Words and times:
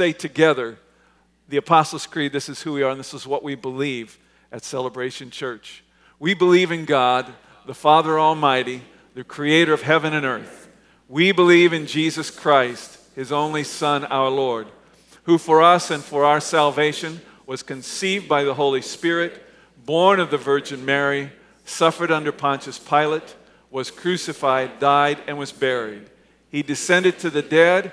say 0.00 0.12
together 0.14 0.78
the 1.50 1.58
Apostles' 1.58 2.06
Creed 2.06 2.32
this 2.32 2.48
is 2.48 2.62
who 2.62 2.72
we 2.72 2.82
are, 2.82 2.88
and 2.88 2.98
this 2.98 3.12
is 3.12 3.26
what 3.26 3.42
we 3.42 3.54
believe 3.54 4.18
at 4.50 4.64
Celebration 4.64 5.28
Church. 5.30 5.84
We 6.18 6.32
believe 6.32 6.72
in 6.72 6.86
God, 6.86 7.30
the 7.66 7.74
Father 7.74 8.18
Almighty, 8.18 8.80
the 9.14 9.24
creator 9.24 9.74
of 9.74 9.82
heaven 9.82 10.14
and 10.14 10.24
earth. 10.24 10.70
We 11.06 11.32
believe 11.32 11.74
in 11.74 11.86
Jesus 11.86 12.30
Christ, 12.30 12.98
his 13.14 13.30
only 13.30 13.62
Son, 13.62 14.06
our 14.06 14.30
Lord, 14.30 14.68
who 15.24 15.36
for 15.36 15.60
us 15.60 15.90
and 15.90 16.02
for 16.02 16.24
our 16.24 16.40
salvation 16.40 17.20
was 17.44 17.62
conceived 17.62 18.26
by 18.26 18.42
the 18.42 18.54
Holy 18.54 18.80
Spirit, 18.80 19.42
born 19.84 20.18
of 20.18 20.30
the 20.30 20.38
Virgin 20.38 20.82
Mary, 20.82 21.30
suffered 21.66 22.10
under 22.10 22.32
Pontius 22.32 22.78
Pilate, 22.78 23.36
was 23.70 23.90
crucified, 23.90 24.78
died, 24.78 25.18
and 25.26 25.36
was 25.36 25.52
buried. 25.52 26.08
He 26.48 26.62
descended 26.62 27.18
to 27.18 27.28
the 27.28 27.42
dead, 27.42 27.92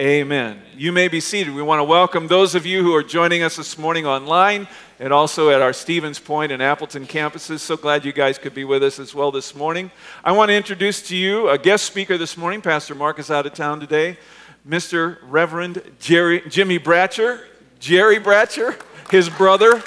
Amen. 0.00 0.62
You 0.76 0.92
may 0.92 1.08
be 1.08 1.18
seated. 1.18 1.52
We 1.52 1.60
want 1.60 1.80
to 1.80 1.84
welcome 1.84 2.28
those 2.28 2.54
of 2.54 2.64
you 2.64 2.84
who 2.84 2.94
are 2.94 3.02
joining 3.02 3.42
us 3.42 3.56
this 3.56 3.76
morning 3.76 4.06
online 4.06 4.68
and 5.00 5.12
also 5.12 5.50
at 5.50 5.60
our 5.60 5.72
Stevens 5.72 6.20
Point 6.20 6.52
and 6.52 6.62
Appleton 6.62 7.04
campuses. 7.04 7.58
So 7.58 7.76
glad 7.76 8.04
you 8.04 8.12
guys 8.12 8.38
could 8.38 8.54
be 8.54 8.62
with 8.62 8.84
us 8.84 9.00
as 9.00 9.12
well 9.12 9.32
this 9.32 9.56
morning. 9.56 9.90
I 10.22 10.30
want 10.30 10.50
to 10.50 10.54
introduce 10.54 11.02
to 11.08 11.16
you 11.16 11.48
a 11.48 11.58
guest 11.58 11.84
speaker 11.84 12.16
this 12.16 12.36
morning. 12.36 12.62
Pastor 12.62 12.94
Mark 12.94 13.18
is 13.18 13.28
out 13.28 13.44
of 13.44 13.54
town 13.54 13.80
today. 13.80 14.18
Mr. 14.64 15.18
Reverend 15.24 15.82
Jerry, 15.98 16.42
Jimmy 16.48 16.78
Bratcher, 16.78 17.40
Jerry 17.80 18.20
Bratcher, 18.20 18.80
his 19.10 19.28
brother. 19.28 19.82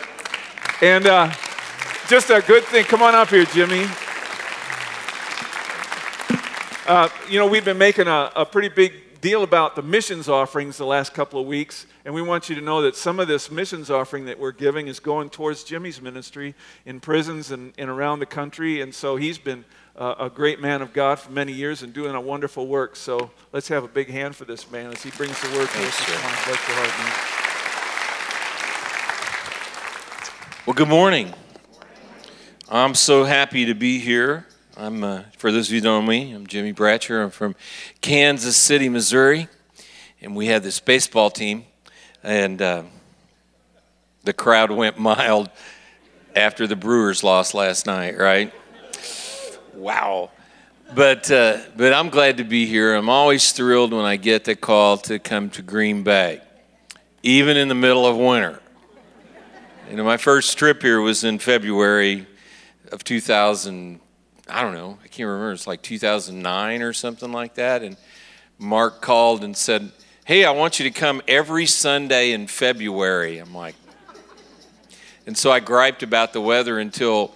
And 0.82 1.08
uh, 1.08 1.32
just 2.10 2.30
a 2.32 2.42
good 2.42 2.66
thing. 2.66 2.84
Come 2.84 3.02
on 3.02 3.16
up 3.16 3.30
here, 3.30 3.46
Jimmy. 3.46 3.86
Uh, 6.86 7.08
you 7.30 7.40
know, 7.40 7.48
we've 7.48 7.64
been 7.64 7.78
making 7.78 8.08
a, 8.08 8.30
a 8.36 8.46
pretty 8.46 8.68
big 8.68 8.92
deal 9.22 9.44
about 9.44 9.76
the 9.76 9.84
missions 9.84 10.28
offerings 10.28 10.78
the 10.78 10.86
last 10.86 11.14
couple 11.14 11.40
of 11.40 11.46
weeks, 11.46 11.86
and 12.04 12.14
we 12.14 12.22
want 12.22 12.50
you 12.50 12.56
to 12.56 12.62
know 12.62 12.82
that 12.82 12.96
some 12.96 13.20
of 13.20 13.28
this 13.28 13.52
missions 13.52 13.92
offering 13.92 14.26
that 14.26 14.40
we're 14.40 14.52
giving 14.52 14.88
is 14.88 15.00
going 15.00 15.30
towards 15.30 15.64
Jimmy's 15.64 16.02
ministry 16.02 16.56
in 16.86 17.00
prisons 17.00 17.52
and, 17.52 17.72
and 17.78 17.90
around 17.90 18.20
the 18.20 18.26
country. 18.26 18.82
And 18.82 18.94
so 18.94 19.16
he's 19.16 19.38
been 19.38 19.64
uh, 19.96 20.16
a 20.20 20.30
great 20.30 20.60
man 20.60 20.82
of 20.82 20.92
God 20.92 21.20
for 21.20 21.32
many 21.32 21.54
years 21.54 21.84
and 21.84 21.94
doing 21.94 22.16
a 22.16 22.22
wonderful 22.22 22.68
work. 22.68 22.96
So 22.96 23.30
let's 23.54 23.68
have 23.68 23.84
a 23.84 23.88
big 23.88 24.10
hand 24.10 24.36
for 24.36 24.46
this 24.46 24.70
man 24.72 24.92
as 24.92 25.04
he 25.04 25.12
brings 25.12 25.40
the 25.42 25.50
word 25.50 25.70
to 25.70 25.80
us 25.84 26.00
this 26.00 26.08
morning. 26.10 26.40
Bless 26.46 26.68
your 26.68 26.78
heart. 26.78 27.38
Well, 30.66 30.74
good 30.74 30.90
morning. 30.90 31.34
I'm 32.70 32.96
so 32.96 33.24
happy 33.24 33.66
to 33.66 33.76
be 33.76 34.00
here. 34.00 34.48
I'm, 34.78 35.04
uh, 35.04 35.24
for 35.38 35.52
those 35.52 35.68
of 35.68 35.74
you 35.74 35.82
who 35.82 35.84
don't 35.84 36.06
know 36.06 36.10
me, 36.10 36.32
I'm 36.32 36.48
Jimmy 36.48 36.72
Bratcher. 36.72 37.22
I'm 37.22 37.30
from 37.30 37.56
Kansas 38.00 38.56
City, 38.56 38.88
Missouri, 38.88 39.50
and 40.22 40.34
we 40.34 40.48
had 40.48 40.64
this 40.64 40.80
baseball 40.80 41.30
team, 41.30 41.66
and 42.24 42.62
uh, 42.62 42.84
the 44.24 44.32
crowd 44.32 44.72
went 44.72 44.98
mild 44.98 45.50
after 46.38 46.68
the 46.68 46.78
Brewers 46.78 47.22
lost 47.22 47.54
last 47.54 47.86
night, 47.86 48.18
right? 48.18 48.54
Wow. 49.74 50.32
But, 50.96 51.30
uh, 51.30 51.58
but 51.76 51.92
I'm 51.92 52.10
glad 52.10 52.38
to 52.38 52.46
be 52.46 52.66
here. 52.66 52.96
I'm 52.96 53.10
always 53.10 53.52
thrilled 53.52 53.92
when 53.92 54.06
I 54.06 54.16
get 54.16 54.46
the 54.46 54.56
call 54.56 54.98
to 55.00 55.20
come 55.20 55.50
to 55.52 55.62
Green 55.62 56.04
Bay, 56.04 56.42
even 57.24 57.58
in 57.58 57.68
the 57.68 57.76
middle 57.76 58.06
of 58.06 58.16
winter. 58.16 58.62
You 59.90 59.98
know, 59.98 60.06
my 60.06 60.18
first 60.18 60.58
trip 60.58 60.82
here 60.82 61.02
was 61.02 61.26
in 61.26 61.40
February 61.40 62.26
of 62.94 63.04
2000. 63.04 64.01
I 64.52 64.62
don't 64.62 64.74
know, 64.74 64.98
I 65.04 65.08
can't 65.08 65.28
remember, 65.28 65.52
it's 65.54 65.68
like 65.68 65.82
2009 65.82 66.82
or 66.82 66.94
something 66.94 67.32
like 67.32 67.56
that. 67.56 67.84
And 67.84 67.98
Mark 68.60 69.02
called 69.02 69.44
and 69.44 69.56
said, 69.56 69.92
Hey, 70.26 70.46
I 70.46 70.52
want 70.52 70.80
you 70.80 70.84
to 70.90 70.92
come 70.92 71.22
every 71.28 71.66
Sunday 71.66 72.32
in 72.32 72.48
February. 72.48 73.40
I'm 73.40 73.54
like, 73.54 73.76
and 75.26 75.38
so 75.38 75.52
I 75.52 75.60
griped 75.60 76.04
about 76.04 76.34
the 76.34 76.42
weather 76.42 76.80
until 76.80 77.36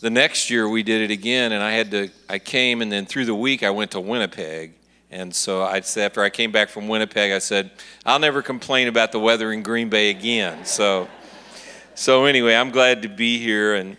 the 0.00 0.10
next 0.10 0.50
year 0.50 0.68
we 0.68 0.82
did 0.82 1.02
it 1.02 1.10
again. 1.10 1.52
And 1.52 1.62
I 1.62 1.72
had 1.72 1.90
to, 1.92 2.10
I 2.28 2.38
came 2.38 2.82
and 2.82 2.90
then 2.90 3.06
through 3.06 3.24
the 3.24 3.34
week 3.34 3.62
I 3.62 3.70
went 3.70 3.92
to 3.92 4.00
Winnipeg. 4.00 4.72
And 5.10 5.34
so 5.34 5.62
I 5.62 5.80
said, 5.80 6.06
after 6.06 6.22
I 6.22 6.30
came 6.30 6.50
back 6.50 6.68
from 6.68 6.88
Winnipeg, 6.88 7.32
I 7.32 7.38
said, 7.38 7.70
I'll 8.04 8.18
never 8.18 8.42
complain 8.42 8.88
about 8.88 9.12
the 9.12 9.20
weather 9.20 9.52
in 9.52 9.62
Green 9.62 9.88
Bay 9.88 10.10
again. 10.10 10.64
So, 10.64 11.08
so 11.94 12.24
anyway, 12.24 12.54
I'm 12.54 12.70
glad 12.70 13.02
to 13.02 13.08
be 13.08 13.38
here. 13.38 13.74
And 13.74 13.96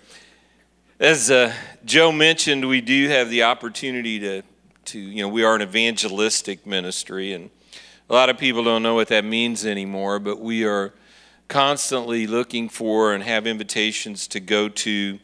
as 0.99 1.29
uh, 1.29 1.53
Joe 1.85 2.11
mentioned, 2.11 2.67
we 2.67 2.81
do 2.81 3.07
have 3.09 3.29
the 3.29 3.43
opportunity 3.43 4.19
to, 4.19 4.41
to, 4.85 4.99
you 4.99 5.21
know, 5.21 5.29
we 5.29 5.43
are 5.43 5.55
an 5.55 5.61
evangelistic 5.61 6.65
ministry, 6.65 7.33
and 7.33 7.51
a 8.09 8.13
lot 8.13 8.29
of 8.29 8.37
people 8.39 8.63
don't 8.63 8.81
know 8.81 8.95
what 8.95 9.09
that 9.09 9.23
means 9.23 9.63
anymore, 9.65 10.17
but 10.17 10.39
we 10.39 10.65
are 10.65 10.93
constantly 11.47 12.25
looking 12.25 12.67
for 12.67 13.13
and 13.13 13.23
have 13.23 13.45
invitations 13.45 14.27
to 14.29 14.39
go 14.39 14.67
to 14.69 15.19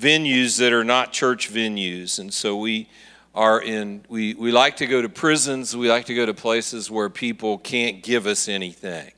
venues 0.00 0.58
that 0.58 0.72
are 0.72 0.84
not 0.84 1.12
church 1.12 1.52
venues. 1.52 2.18
And 2.18 2.32
so 2.32 2.56
we 2.56 2.88
are 3.34 3.60
in, 3.60 4.04
we, 4.08 4.34
we 4.34 4.52
like 4.52 4.76
to 4.76 4.86
go 4.86 5.02
to 5.02 5.08
prisons, 5.08 5.76
we 5.76 5.88
like 5.88 6.06
to 6.06 6.14
go 6.14 6.24
to 6.24 6.34
places 6.34 6.88
where 6.88 7.10
people 7.10 7.58
can't 7.58 8.02
give 8.02 8.28
us 8.28 8.48
anything. 8.48 9.10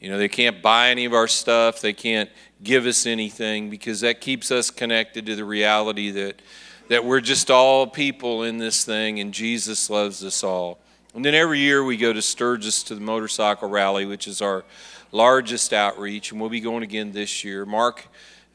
You 0.00 0.10
know, 0.10 0.18
they 0.18 0.28
can't 0.28 0.62
buy 0.62 0.90
any 0.90 1.04
of 1.04 1.12
our 1.12 1.28
stuff, 1.28 1.80
they 1.80 1.92
can't 1.92 2.30
give 2.62 2.86
us 2.86 3.06
anything 3.06 3.70
because 3.70 4.00
that 4.00 4.20
keeps 4.20 4.50
us 4.50 4.70
connected 4.70 5.26
to 5.26 5.36
the 5.36 5.44
reality 5.44 6.10
that, 6.10 6.40
that 6.88 7.04
we're 7.04 7.20
just 7.20 7.50
all 7.50 7.86
people 7.86 8.42
in 8.44 8.58
this 8.58 8.84
thing 8.84 9.20
and 9.20 9.32
Jesus 9.34 9.90
loves 9.90 10.24
us 10.24 10.44
all. 10.44 10.78
And 11.14 11.24
then 11.24 11.34
every 11.34 11.58
year 11.58 11.82
we 11.82 11.96
go 11.96 12.12
to 12.12 12.22
Sturgis 12.22 12.82
to 12.84 12.94
the 12.94 13.00
motorcycle 13.00 13.68
rally, 13.68 14.06
which 14.06 14.28
is 14.28 14.40
our 14.40 14.64
largest 15.10 15.72
outreach, 15.72 16.30
and 16.30 16.40
we'll 16.40 16.50
be 16.50 16.60
going 16.60 16.82
again 16.82 17.12
this 17.12 17.42
year. 17.42 17.64
Mark, 17.64 18.06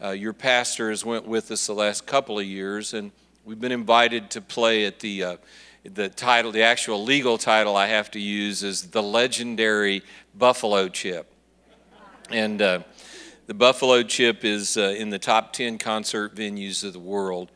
uh, 0.02 0.12
your 0.12 0.34
pastor, 0.34 0.90
has 0.90 1.04
went 1.04 1.26
with 1.26 1.52
us 1.52 1.68
the 1.68 1.74
last 1.74 2.06
couple 2.06 2.40
of 2.40 2.46
years, 2.46 2.94
and 2.94 3.12
we've 3.44 3.60
been 3.60 3.72
invited 3.72 4.30
to 4.32 4.42
play 4.42 4.86
at 4.86 5.00
the 5.00 5.24
uh, 5.24 5.38
the 5.84 6.08
title, 6.08 6.52
the 6.52 6.64
actual 6.64 7.04
legal 7.04 7.38
title 7.38 7.76
I 7.76 7.88
have 7.88 8.10
to 8.12 8.20
use 8.20 8.64
is 8.64 8.92
the 8.92 9.04
legendary 9.04 10.02
Buffalo 10.34 10.88
Chip, 10.88 11.33
and. 12.34 12.62
Uh, 12.62 12.80
the 13.46 13.54
Buffalo 13.54 14.04
Chip 14.04 14.46
is 14.46 14.78
uh, 14.78 14.96
in 14.98 15.10
the 15.10 15.20
top 15.20 15.52
10 15.52 15.78
concert 15.78 16.34
venues 16.34 16.82
of 16.86 16.94
the 16.94 17.00
world, 17.00 17.52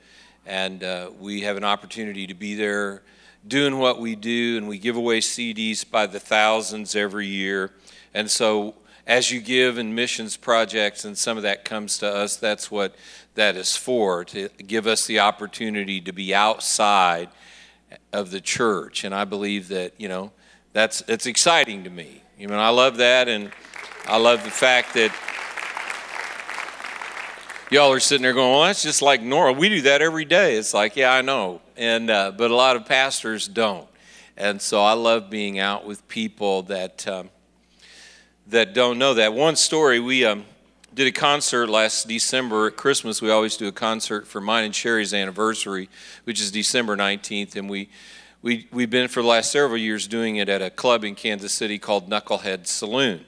and 0.45 0.83
uh, 0.83 1.11
we 1.17 1.41
have 1.41 1.55
an 1.55 1.63
opportunity 1.63 2.27
to 2.27 2.33
be 2.33 2.55
there 2.55 3.03
doing 3.47 3.77
what 3.79 3.97
we 3.97 4.13
do, 4.13 4.57
and 4.57 4.67
we 4.67 4.79
give 4.79 4.97
away 4.97 5.21
CDs 5.21 5.89
by 5.89 6.05
the 6.05 6.19
thousands 6.19 6.93
every 6.93 7.25
year. 7.25 7.71
And 8.13 8.29
so, 8.29 8.75
as 9.05 9.31
you 9.31 9.39
give 9.39 9.77
in 9.77 9.95
missions 9.95 10.35
projects, 10.35 11.05
and 11.05 11.17
some 11.17 11.37
of 11.37 11.43
that 11.43 11.63
comes 11.63 11.99
to 11.99 12.13
us, 12.13 12.35
that's 12.35 12.69
what 12.69 12.93
that 13.35 13.55
is 13.55 13.77
for 13.77 14.25
to 14.25 14.49
give 14.49 14.87
us 14.87 15.07
the 15.07 15.19
opportunity 15.19 16.01
to 16.01 16.11
be 16.11 16.35
outside 16.35 17.29
of 18.11 18.31
the 18.31 18.41
church. 18.41 19.05
And 19.05 19.15
I 19.15 19.23
believe 19.23 19.69
that, 19.69 19.93
you 19.97 20.09
know, 20.09 20.33
that's 20.73 21.01
it's 21.07 21.25
exciting 21.25 21.85
to 21.85 21.89
me. 21.89 22.23
You 22.39 22.45
know, 22.45 22.59
I 22.59 22.69
love 22.69 22.97
that, 22.97 23.27
and 23.27 23.49
I 24.05 24.17
love 24.17 24.43
the 24.43 24.51
fact 24.51 24.93
that 24.93 25.11
y'all 27.71 27.91
are 27.91 27.99
sitting 27.99 28.21
there 28.21 28.33
going, 28.33 28.51
well, 28.51 28.61
that's 28.61 28.83
just 28.83 29.01
like 29.01 29.23
Nora. 29.23 29.53
We 29.53 29.69
do 29.69 29.81
that 29.81 30.03
every 30.03 30.23
day. 30.23 30.55
It's 30.55 30.71
like, 30.71 30.95
yeah, 30.95 31.11
I 31.11 31.23
know. 31.23 31.61
And, 31.77 32.11
uh, 32.11 32.31
but 32.37 32.51
a 32.51 32.55
lot 32.55 32.75
of 32.75 32.85
pastors 32.85 33.47
don't. 33.47 33.87
And 34.37 34.61
so 34.61 34.83
I 34.83 34.93
love 34.93 35.31
being 35.31 35.57
out 35.57 35.87
with 35.87 36.07
people 36.07 36.61
that, 36.63 37.07
um, 37.07 37.31
that 38.45 38.75
don't 38.75 38.99
know 38.99 39.15
that. 39.15 39.33
One 39.33 39.55
story, 39.55 39.99
we 39.99 40.23
um, 40.23 40.45
did 40.93 41.07
a 41.07 41.11
concert 41.11 41.69
last 41.69 42.07
December 42.07 42.67
at 42.67 42.77
Christmas. 42.77 43.19
We 43.19 43.31
always 43.31 43.57
do 43.57 43.67
a 43.67 43.71
concert 43.71 44.27
for 44.27 44.41
mine 44.41 44.65
and 44.65 44.75
Sherry's 44.75 45.11
anniversary, 45.11 45.89
which 46.25 46.39
is 46.39 46.51
December 46.51 46.95
19th. 46.95 47.55
And 47.55 47.67
we, 47.67 47.89
we, 48.47 48.65
we've 48.71 48.89
been 48.89 49.09
for 49.09 49.21
the 49.21 49.27
last 49.27 49.51
several 49.51 49.77
years 49.77 50.07
doing 50.07 50.37
it 50.37 50.47
at 50.47 50.61
a 50.61 50.69
club 50.69 51.03
in 51.03 51.15
Kansas 51.15 51.51
City 51.51 51.77
called 51.77 52.09
Knucklehead 52.09 52.65
Saloon. 52.65 53.25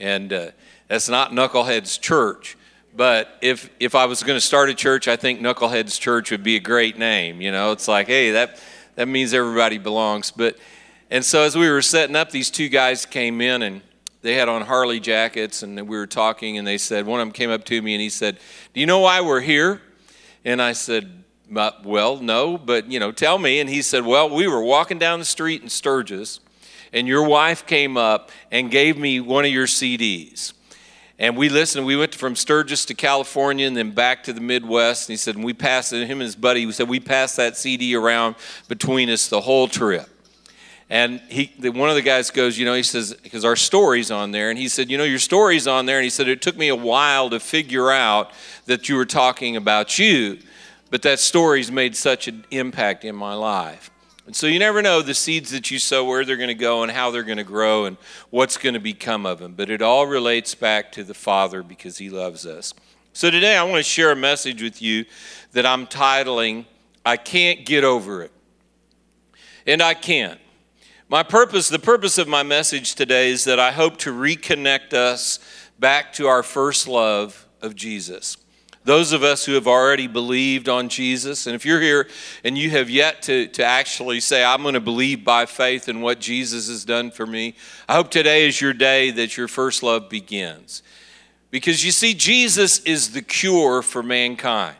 And 0.00 0.32
uh, 0.32 0.50
that's 0.88 1.08
not 1.08 1.30
Knucklehead's 1.30 1.96
church 1.98 2.56
but 2.96 3.36
if 3.42 3.68
if 3.78 3.94
I 3.94 4.06
was 4.06 4.22
going 4.22 4.38
to 4.38 4.44
start 4.44 4.70
a 4.70 4.74
church, 4.74 5.06
I 5.06 5.16
think 5.16 5.40
Knuckleheads 5.40 6.00
Church 6.00 6.30
would 6.30 6.42
be 6.42 6.56
a 6.56 6.60
great 6.60 6.96
name. 6.96 7.42
You 7.42 7.52
know, 7.52 7.72
it's 7.72 7.88
like, 7.88 8.06
hey, 8.06 8.30
that 8.30 8.58
that 8.94 9.06
means 9.06 9.34
everybody 9.34 9.76
belongs. 9.76 10.30
But 10.30 10.56
and 11.10 11.22
so 11.22 11.42
as 11.42 11.54
we 11.54 11.68
were 11.68 11.82
setting 11.82 12.16
up, 12.16 12.30
these 12.30 12.50
two 12.50 12.70
guys 12.70 13.04
came 13.04 13.42
in 13.42 13.60
and 13.60 13.82
they 14.22 14.32
had 14.32 14.48
on 14.48 14.62
Harley 14.62 14.98
jackets, 14.98 15.62
and 15.62 15.76
we 15.76 15.98
were 15.98 16.06
talking, 16.06 16.56
and 16.56 16.66
they 16.66 16.78
said 16.78 17.04
one 17.04 17.20
of 17.20 17.26
them 17.26 17.32
came 17.32 17.50
up 17.50 17.64
to 17.64 17.82
me 17.82 17.92
and 17.92 18.00
he 18.00 18.08
said, 18.08 18.38
"Do 18.72 18.80
you 18.80 18.86
know 18.86 19.00
why 19.00 19.20
we're 19.20 19.42
here?" 19.42 19.82
And 20.42 20.62
I 20.62 20.72
said, 20.72 21.24
Uh, 21.54 21.70
well, 21.84 22.16
no, 22.16 22.58
but 22.58 22.90
you 22.90 22.98
know, 22.98 23.12
tell 23.12 23.38
me. 23.38 23.60
And 23.60 23.70
he 23.70 23.82
said, 23.82 24.04
Well, 24.04 24.28
we 24.28 24.48
were 24.48 24.62
walking 24.62 24.98
down 24.98 25.18
the 25.18 25.24
street 25.24 25.62
in 25.62 25.68
Sturgis, 25.68 26.40
and 26.92 27.06
your 27.06 27.22
wife 27.22 27.66
came 27.66 27.96
up 27.96 28.30
and 28.50 28.70
gave 28.70 28.98
me 28.98 29.20
one 29.20 29.44
of 29.44 29.50
your 29.50 29.66
CDs. 29.66 30.52
And 31.18 31.36
we 31.36 31.48
listened. 31.48 31.86
We 31.86 31.96
went 31.96 32.14
from 32.14 32.36
Sturgis 32.36 32.84
to 32.86 32.94
California 32.94 33.66
and 33.66 33.76
then 33.76 33.92
back 33.92 34.24
to 34.24 34.34
the 34.34 34.40
Midwest. 34.40 35.08
And 35.08 35.14
he 35.14 35.16
said, 35.16 35.36
and 35.36 35.44
we 35.44 35.54
passed 35.54 35.92
it, 35.94 36.06
him 36.06 36.20
and 36.20 36.22
his 36.22 36.36
buddy, 36.36 36.66
he 36.66 36.72
said, 36.72 36.90
we 36.90 37.00
passed 37.00 37.38
that 37.38 37.56
CD 37.56 37.94
around 37.94 38.36
between 38.68 39.08
us 39.08 39.28
the 39.28 39.40
whole 39.40 39.66
trip. 39.66 40.10
And 40.88 41.20
he, 41.28 41.52
the, 41.58 41.70
one 41.70 41.88
of 41.88 41.96
the 41.96 42.02
guys 42.02 42.30
goes, 42.30 42.58
you 42.58 42.64
know, 42.64 42.74
he 42.74 42.82
says, 42.82 43.14
because 43.14 43.44
our 43.44 43.56
story's 43.56 44.10
on 44.10 44.30
there. 44.30 44.50
And 44.50 44.58
he 44.58 44.68
said, 44.68 44.90
you 44.90 44.98
know, 44.98 45.04
your 45.04 45.18
story's 45.18 45.66
on 45.66 45.86
there. 45.86 45.96
And 45.96 46.04
he 46.04 46.10
said, 46.10 46.28
it 46.28 46.42
took 46.42 46.56
me 46.56 46.68
a 46.68 46.76
while 46.76 47.30
to 47.30 47.40
figure 47.40 47.90
out 47.90 48.30
that 48.66 48.88
you 48.88 48.96
were 48.96 49.06
talking 49.06 49.56
about 49.56 49.98
you, 49.98 50.38
but 50.90 51.02
that 51.02 51.18
story's 51.18 51.70
made 51.70 51.96
such 51.96 52.28
an 52.28 52.44
impact 52.50 53.04
in 53.04 53.14
my 53.16 53.34
life. 53.34 53.90
And 54.26 54.34
so 54.34 54.48
you 54.48 54.58
never 54.58 54.82
know 54.82 55.02
the 55.02 55.14
seeds 55.14 55.52
that 55.52 55.70
you 55.70 55.78
sow, 55.78 56.04
where 56.04 56.24
they're 56.24 56.36
going 56.36 56.48
to 56.48 56.54
go 56.54 56.82
and 56.82 56.90
how 56.90 57.10
they're 57.10 57.22
going 57.22 57.38
to 57.38 57.44
grow 57.44 57.84
and 57.84 57.96
what's 58.30 58.56
going 58.56 58.74
to 58.74 58.80
become 58.80 59.24
of 59.24 59.38
them. 59.38 59.54
But 59.54 59.70
it 59.70 59.82
all 59.82 60.06
relates 60.06 60.54
back 60.54 60.90
to 60.92 61.04
the 61.04 61.14
Father 61.14 61.62
because 61.62 61.98
He 61.98 62.10
loves 62.10 62.44
us. 62.44 62.74
So 63.12 63.30
today 63.30 63.56
I 63.56 63.62
want 63.62 63.76
to 63.76 63.82
share 63.84 64.10
a 64.10 64.16
message 64.16 64.62
with 64.62 64.82
you 64.82 65.04
that 65.52 65.64
I'm 65.64 65.86
titling, 65.86 66.66
I 67.04 67.16
Can't 67.16 67.64
Get 67.64 67.84
Over 67.84 68.22
It. 68.24 68.32
And 69.64 69.80
I 69.80 69.94
can't. 69.94 70.40
My 71.08 71.22
purpose, 71.22 71.68
the 71.68 71.78
purpose 71.78 72.18
of 72.18 72.26
my 72.26 72.42
message 72.42 72.96
today 72.96 73.30
is 73.30 73.44
that 73.44 73.60
I 73.60 73.70
hope 73.70 73.96
to 73.98 74.12
reconnect 74.12 74.92
us 74.92 75.38
back 75.78 76.12
to 76.14 76.26
our 76.26 76.42
first 76.42 76.88
love 76.88 77.46
of 77.62 77.76
Jesus 77.76 78.38
those 78.86 79.12
of 79.12 79.24
us 79.24 79.44
who 79.44 79.54
have 79.54 79.66
already 79.66 80.06
believed 80.06 80.68
on 80.68 80.88
Jesus, 80.88 81.48
and 81.48 81.56
if 81.56 81.66
you're 81.66 81.80
here 81.80 82.08
and 82.44 82.56
you 82.56 82.70
have 82.70 82.88
yet 82.88 83.20
to, 83.22 83.48
to 83.48 83.64
actually 83.64 84.20
say, 84.20 84.44
I'm 84.44 84.62
going 84.62 84.74
to 84.74 84.80
believe 84.80 85.24
by 85.24 85.44
faith 85.46 85.88
in 85.88 86.02
what 86.02 86.20
Jesus 86.20 86.68
has 86.68 86.84
done 86.84 87.10
for 87.10 87.26
me, 87.26 87.56
I 87.88 87.96
hope 87.96 88.12
today 88.12 88.46
is 88.46 88.60
your 88.60 88.72
day 88.72 89.10
that 89.10 89.36
your 89.36 89.48
first 89.48 89.82
love 89.82 90.08
begins. 90.08 90.84
Because 91.50 91.84
you 91.84 91.90
see, 91.90 92.14
Jesus 92.14 92.78
is 92.80 93.10
the 93.12 93.22
cure 93.22 93.82
for 93.82 94.04
mankind. 94.04 94.76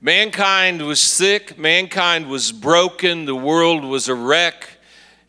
Mankind 0.00 0.82
was 0.82 1.00
sick, 1.00 1.56
mankind 1.56 2.28
was 2.28 2.50
broken, 2.50 3.24
the 3.24 3.36
world 3.36 3.84
was 3.84 4.08
a 4.08 4.16
wreck, 4.16 4.68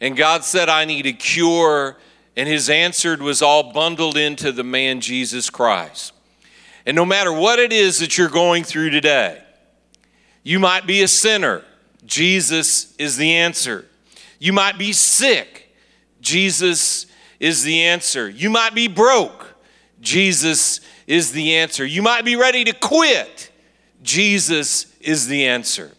and 0.01 0.17
God 0.17 0.43
said, 0.43 0.67
I 0.67 0.85
need 0.85 1.05
a 1.05 1.13
cure. 1.13 1.95
And 2.35 2.49
his 2.49 2.71
answer 2.71 3.15
was 3.17 3.43
all 3.43 3.71
bundled 3.71 4.17
into 4.17 4.51
the 4.51 4.63
man 4.63 4.99
Jesus 4.99 5.49
Christ. 5.51 6.14
And 6.85 6.95
no 6.95 7.05
matter 7.05 7.33
what 7.33 7.59
it 7.59 7.73
is 7.73 7.99
that 7.99 8.17
you're 8.17 8.29
going 8.29 8.63
through 8.63 8.91
today, 8.91 9.41
you 10.43 10.59
might 10.59 10.85
be 10.85 11.01
a 11.01 11.07
sinner. 11.07 11.63
Jesus 12.05 12.95
is 12.97 13.17
the 13.17 13.33
answer. 13.33 13.85
You 14.37 14.53
might 14.53 14.77
be 14.77 14.93
sick. 14.93 15.73
Jesus 16.21 17.07
is 17.39 17.63
the 17.63 17.83
answer. 17.83 18.29
You 18.29 18.49
might 18.49 18.75
be 18.75 18.87
broke. 18.87 19.55
Jesus 20.01 20.81
is 21.07 21.31
the 21.31 21.55
answer. 21.55 21.85
You 21.85 22.01
might 22.01 22.25
be 22.25 22.35
ready 22.35 22.63
to 22.63 22.73
quit. 22.73 23.51
Jesus 24.03 24.95
is 25.01 25.27
the 25.27 25.47
answer. 25.47 25.91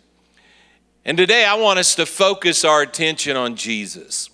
And 1.04 1.16
today 1.16 1.44
I 1.44 1.54
want 1.54 1.78
us 1.78 1.94
to 1.96 2.06
focus 2.06 2.64
our 2.64 2.82
attention 2.82 3.36
on 3.36 3.56
Jesus. 3.56 4.30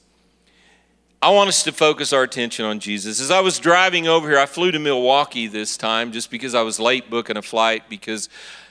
I 1.23 1.31
want 1.31 1.47
us 1.47 1.63
to 1.63 1.73
focus 1.73 2.13
our 2.13 2.25
attention 2.25 2.65
on 2.65 2.81
Jesus. 2.81 3.21
As 3.21 3.31
I 3.31 3.39
was 3.39 3.61
driving 3.61 4.09
over 4.09 4.29
here, 4.29 4.41
I 4.41 4.47
flew 4.47 4.73
to 4.73 4.81
Milwaukee 4.81 5.47
this 5.47 5.77
time 5.77 6.11
just 6.11 6.33
because 6.33 6.53
I 6.53 6.63
was 6.63 6.81
late 6.81 7.11
booking 7.11 7.37
a 7.37 7.43
flight 7.43 7.85
because 7.89 8.29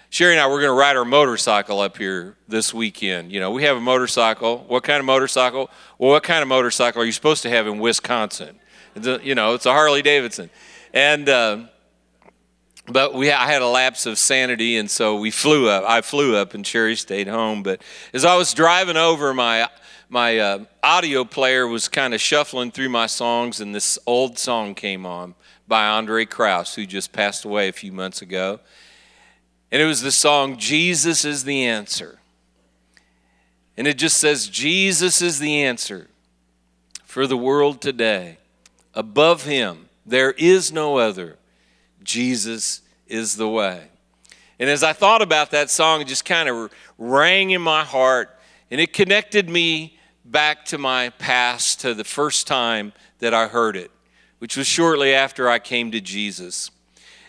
Sherry 0.10 0.34
and 0.34 0.42
I 0.42 0.48
were 0.48 0.58
going 0.58 0.68
to 0.68 0.74
ride 0.74 0.98
our 0.98 1.06
motorcycle 1.06 1.80
up 1.80 1.96
here 1.96 2.36
this 2.50 2.74
weekend. 2.74 3.32
You 3.32 3.40
know, 3.40 3.52
we 3.52 3.64
have 3.64 3.78
a 3.78 3.80
motorcycle. 3.80 4.66
What 4.68 4.84
kind 4.84 5.00
of 5.00 5.06
motorcycle? 5.06 5.70
Well, 5.98 6.12
what 6.12 6.24
kind 6.24 6.42
of 6.42 6.50
motorcycle 6.50 7.02
are 7.02 7.06
you 7.06 7.14
supposed 7.14 7.42
to 7.44 7.50
have 7.50 7.68
in 7.68 7.80
Wisconsin? 7.80 8.60
A, 8.98 9.22
you 9.24 9.34
know, 9.34 9.54
it's 9.54 9.66
a 9.66 9.72
Harley 9.72 10.02
Davidson. 10.02 10.50
And, 10.94 11.30
uh, 11.30 11.58
but 12.88 13.14
we, 13.14 13.32
I 13.32 13.46
had 13.46 13.62
a 13.62 13.68
lapse 13.68 14.06
of 14.06 14.18
sanity, 14.18 14.78
and 14.78 14.90
so 14.90 15.18
we 15.18 15.32
flew 15.32 15.70
up. 15.70 15.84
I 15.88 16.02
flew 16.02 16.36
up, 16.36 16.54
and 16.54 16.66
Sherry 16.66 16.96
stayed 16.96 17.28
home. 17.28 17.64
But 17.64 17.82
as 18.14 18.26
I 18.26 18.36
was 18.36 18.54
driving 18.54 18.98
over, 18.98 19.34
my 19.34 19.68
my 20.10 20.40
uh, 20.40 20.66
audio 20.84 21.24
player 21.24 21.66
was 21.68 21.88
kind 21.88 22.14
of 22.14 22.20
shuffling 22.20 22.72
through 22.72 22.90
my 22.90 23.08
songs, 23.08 23.62
and 23.62 23.74
this 23.74 23.98
old 24.06 24.38
song 24.38 24.76
came 24.76 25.06
on 25.06 25.36
by 25.68 25.86
Andraé 25.86 26.30
Crouch, 26.30 26.76
who 26.76 26.86
just 26.86 27.14
passed 27.14 27.46
away 27.46 27.70
a 27.70 27.74
few 27.74 27.94
months 27.94 28.22
ago. 28.22 28.60
And 29.72 29.82
it 29.82 29.86
was 29.86 30.02
the 30.02 30.12
song, 30.12 30.58
Jesus 30.58 31.24
is 31.24 31.46
the 31.46 31.66
Answer. 31.66 32.20
And 33.78 33.88
it 33.88 33.98
just 33.98 34.18
says, 34.18 34.48
Jesus 34.48 35.22
is 35.22 35.40
the 35.40 35.64
answer 35.64 36.08
for 37.06 37.26
the 37.26 37.38
world 37.38 37.82
today. 37.82 38.38
Above 38.94 39.46
him, 39.46 39.90
there 40.06 40.34
is 40.34 40.72
no 40.72 40.98
other. 40.98 41.38
Jesus 42.04 42.82
is 43.08 43.36
the 43.36 43.48
way. 43.48 43.88
And 44.60 44.70
as 44.70 44.84
I 44.84 44.94
thought 44.94 45.22
about 45.22 45.52
that 45.52 45.70
song, 45.70 46.02
it 46.02 46.08
just 46.08 46.26
kind 46.26 46.48
of 46.48 46.72
rang 46.98 47.52
in 47.52 47.62
my 47.62 47.84
heart, 47.84 48.38
and 48.70 48.80
it 48.80 48.94
connected 48.94 49.50
me 49.50 49.98
back 50.24 50.66
to 50.66 50.78
my 50.78 51.10
past 51.10 51.82
to 51.82 51.94
the 51.94 52.04
first 52.04 52.48
time 52.48 52.94
that 53.20 53.34
I 53.34 53.48
heard 53.48 53.76
it, 53.76 53.92
which 54.40 54.56
was 54.56 54.68
shortly 54.68 55.14
after 55.14 55.50
I 55.50 55.60
came 55.60 55.92
to 55.92 56.00
Jesus. 56.00 56.72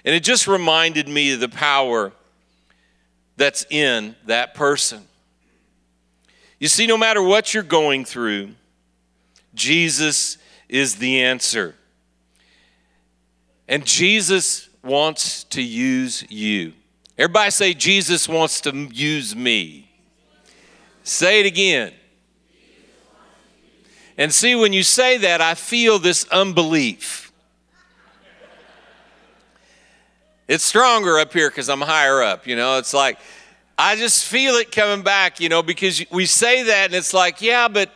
And 0.05 0.15
it 0.15 0.23
just 0.23 0.47
reminded 0.47 1.09
me 1.09 1.33
of 1.33 1.41
the 1.41 1.49
power 1.49 2.13
that's 3.37 3.65
in 3.71 4.15
that 4.27 4.55
person. 4.55 5.03
You 6.59 6.69
see, 6.69 6.87
no 6.87 6.97
matter 6.97 7.23
what 7.23 7.55
you're 7.55 7.63
going 7.63 8.05
through, 8.05 8.51
Jesus 9.55 10.39
is 10.69 10.97
the 10.97 11.23
answer. 11.23 11.75
And 13.73 13.87
Jesus 13.87 14.69
wants 14.85 15.45
to 15.45 15.63
use 15.63 16.31
you. 16.31 16.75
Everybody 17.17 17.51
say, 17.51 17.73
Jesus 17.73 18.29
wants 18.29 18.61
to 18.61 18.71
use 18.77 19.35
me. 19.35 19.91
Say 21.05 21.41
it 21.41 21.47
again. 21.47 21.95
And 24.19 24.31
see, 24.31 24.55
when 24.55 24.75
you 24.75 24.83
say 24.83 25.17
that, 25.17 25.41
I 25.41 25.55
feel 25.55 25.99
this 25.99 26.27
unbelief. 26.29 27.33
It's 30.47 30.65
stronger 30.65 31.19
up 31.19 31.33
here 31.33 31.49
because 31.49 31.71
I'm 31.71 31.81
higher 31.81 32.23
up, 32.23 32.47
you 32.47 32.57
know. 32.57 32.77
It's 32.77 32.93
like, 32.93 33.19
I 33.79 33.97
just 33.97 34.27
feel 34.27 34.57
it 34.57 34.71
coming 34.71 35.03
back, 35.03 35.41
you 35.41 35.49
know, 35.49 35.63
because 35.63 36.05
we 36.11 36.27
say 36.27 36.65
that 36.65 36.85
and 36.85 36.95
it's 36.95 37.15
like, 37.15 37.41
yeah, 37.41 37.69
but 37.69 37.91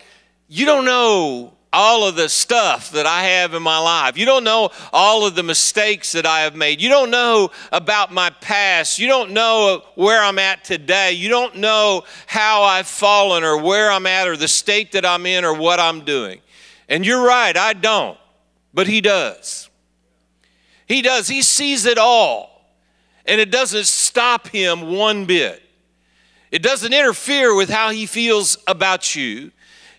you 0.49 0.64
don't 0.64 0.87
know 0.87 1.52
all 1.76 2.09
of 2.09 2.16
the 2.16 2.28
stuff 2.28 2.90
that 2.92 3.04
I 3.04 3.25
have 3.25 3.52
in 3.52 3.62
my 3.62 3.78
life. 3.78 4.16
You 4.16 4.25
don't 4.25 4.45
know 4.45 4.71
all 4.95 5.26
of 5.26 5.35
the 5.35 5.42
mistakes 5.42 6.12
that 6.12 6.25
I 6.25 6.40
have 6.40 6.56
made. 6.56 6.80
You 6.80 6.88
don't 6.88 7.11
know 7.11 7.50
about 7.71 8.11
my 8.11 8.30
past. 8.30 8.99
You 8.99 9.06
don't 9.06 9.33
know 9.33 9.85
where 9.95 10.23
I'm 10.23 10.38
at 10.38 10.64
today. 10.64 11.12
You 11.12 11.28
don't 11.28 11.56
know 11.56 12.04
how 12.26 12.62
I've 12.62 12.87
fallen 12.87 13.45
or 13.45 13.62
where 13.62 13.90
I'm 13.90 14.06
at 14.06 14.26
or 14.26 14.38
the 14.38 14.49
state 14.49 14.92
that 14.92 15.04
I'm 15.04 15.26
in 15.26 15.45
or 15.45 15.52
what 15.52 15.78
I'm 15.78 16.04
doing. 16.06 16.40
And 16.88 17.04
you're 17.04 17.26
right, 17.26 17.54
I 17.54 17.75
don't. 17.75 18.16
But 18.73 18.87
He 18.87 19.02
does. 19.02 19.68
He 20.87 21.02
does. 21.02 21.28
He 21.28 21.42
sees 21.42 21.85
it 21.85 21.99
all. 21.99 22.73
And 23.26 23.38
it 23.38 23.50
doesn't 23.50 23.85
stop 23.87 24.49
Him 24.49 24.97
one 24.97 25.26
bit. 25.26 25.62
It 26.50 26.62
doesn't 26.62 26.95
interfere 26.95 27.54
with 27.54 27.68
how 27.68 27.90
He 27.90 28.06
feels 28.06 28.56
about 28.66 29.14
you. 29.14 29.50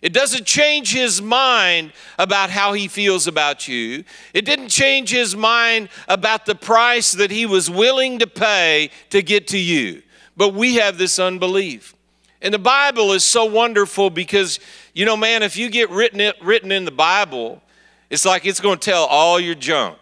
It 0.02 0.14
doesn't 0.14 0.46
change 0.46 0.94
his 0.94 1.22
mind 1.22 1.92
about 2.20 2.50
how 2.50 2.74
he 2.74 2.88
feels 2.88 3.28
about 3.28 3.68
you. 3.68 4.04
It 4.34 4.46
didn't 4.46 4.70
change 4.70 5.10
his 5.10 5.36
mind 5.36 5.90
about 6.08 6.46
the 6.46 6.56
price 6.56 7.14
that 7.14 7.32
he 7.32 7.46
was 7.46 7.70
willing 7.70 8.20
to 8.20 8.28
pay 8.28 8.92
to 9.10 9.22
get 9.22 9.48
to 9.50 9.58
you. 9.58 10.04
But 10.36 10.54
we 10.54 10.76
have 10.76 10.98
this 10.98 11.18
unbelief. 11.18 11.96
And 12.42 12.54
the 12.54 12.60
Bible 12.60 13.14
is 13.14 13.24
so 13.24 13.46
wonderful 13.46 14.12
because, 14.12 14.60
you 14.94 15.06
know, 15.06 15.18
man, 15.18 15.42
if 15.42 15.58
you 15.58 15.70
get 15.70 15.90
written, 15.90 16.22
it, 16.22 16.36
written 16.42 16.72
in 16.72 16.86
the 16.86 16.92
Bible, 16.92 17.62
it's 18.12 18.26
like 18.26 18.46
it's 18.46 18.60
going 18.60 18.78
to 18.78 18.86
tell 18.90 19.06
all 19.06 19.40
your 19.40 19.56
junk. 19.56 19.98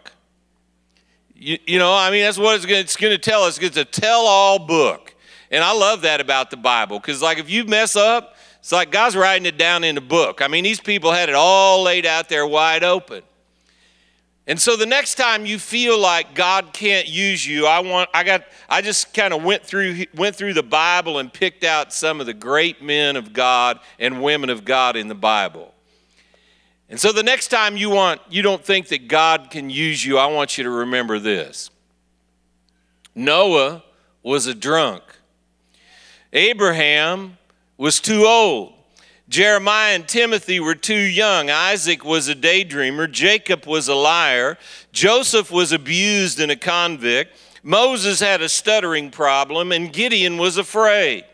You, 1.34 1.58
you 1.66 1.78
know, 1.78 1.94
I 1.94 2.10
mean, 2.10 2.22
that's 2.22 2.38
what 2.38 2.56
it's 2.56 2.66
going, 2.66 2.80
it's 2.80 2.96
going 2.96 3.12
to 3.12 3.18
tell 3.18 3.42
us. 3.42 3.58
It's 3.58 3.76
a 3.78 3.84
tell 3.84 4.20
all 4.20 4.58
book. 4.58 5.14
And 5.50 5.64
I 5.64 5.72
love 5.72 6.02
that 6.02 6.20
about 6.20 6.50
the 6.50 6.56
Bible 6.56 6.98
because, 6.98 7.22
like, 7.22 7.38
if 7.38 7.48
you 7.48 7.64
mess 7.64 7.96
up, 7.96 8.36
it's 8.66 8.72
like 8.72 8.90
God's 8.90 9.14
writing 9.14 9.46
it 9.46 9.58
down 9.58 9.84
in 9.84 9.94
the 9.94 10.00
book. 10.00 10.42
I 10.42 10.48
mean, 10.48 10.64
these 10.64 10.80
people 10.80 11.12
had 11.12 11.28
it 11.28 11.36
all 11.36 11.84
laid 11.84 12.04
out 12.04 12.28
there 12.28 12.44
wide 12.44 12.82
open. 12.82 13.22
And 14.48 14.60
so 14.60 14.74
the 14.74 14.86
next 14.86 15.14
time 15.14 15.46
you 15.46 15.60
feel 15.60 15.96
like 15.96 16.34
God 16.34 16.72
can't 16.72 17.06
use 17.06 17.46
you, 17.46 17.68
I 17.68 17.78
want 17.78 18.10
I 18.12 18.24
got 18.24 18.42
I 18.68 18.82
just 18.82 19.14
kind 19.14 19.32
of 19.32 19.44
went 19.44 19.62
through 19.62 20.06
went 20.16 20.34
through 20.34 20.54
the 20.54 20.64
Bible 20.64 21.20
and 21.20 21.32
picked 21.32 21.62
out 21.62 21.92
some 21.92 22.18
of 22.18 22.26
the 22.26 22.34
great 22.34 22.82
men 22.82 23.14
of 23.14 23.32
God 23.32 23.78
and 24.00 24.20
women 24.20 24.50
of 24.50 24.64
God 24.64 24.96
in 24.96 25.06
the 25.06 25.14
Bible. 25.14 25.72
And 26.90 26.98
so 26.98 27.12
the 27.12 27.22
next 27.22 27.52
time 27.52 27.76
you 27.76 27.90
want 27.90 28.20
you 28.28 28.42
don't 28.42 28.64
think 28.64 28.88
that 28.88 29.06
God 29.06 29.48
can 29.48 29.70
use 29.70 30.04
you, 30.04 30.18
I 30.18 30.26
want 30.26 30.58
you 30.58 30.64
to 30.64 30.70
remember 30.70 31.20
this. 31.20 31.70
Noah 33.14 33.84
was 34.24 34.48
a 34.48 34.54
drunk. 34.54 35.04
Abraham 36.32 37.38
was 37.76 38.00
too 38.00 38.26
old. 38.26 38.72
Jeremiah 39.28 39.94
and 39.94 40.06
Timothy 40.06 40.60
were 40.60 40.76
too 40.76 40.94
young. 40.94 41.50
Isaac 41.50 42.04
was 42.04 42.28
a 42.28 42.34
daydreamer. 42.34 43.10
Jacob 43.10 43.66
was 43.66 43.88
a 43.88 43.94
liar. 43.94 44.56
Joseph 44.92 45.50
was 45.50 45.72
abused 45.72 46.38
and 46.38 46.52
a 46.52 46.56
convict. 46.56 47.36
Moses 47.62 48.20
had 48.20 48.40
a 48.40 48.48
stuttering 48.48 49.10
problem, 49.10 49.72
and 49.72 49.92
Gideon 49.92 50.38
was 50.38 50.56
afraid. 50.56 51.24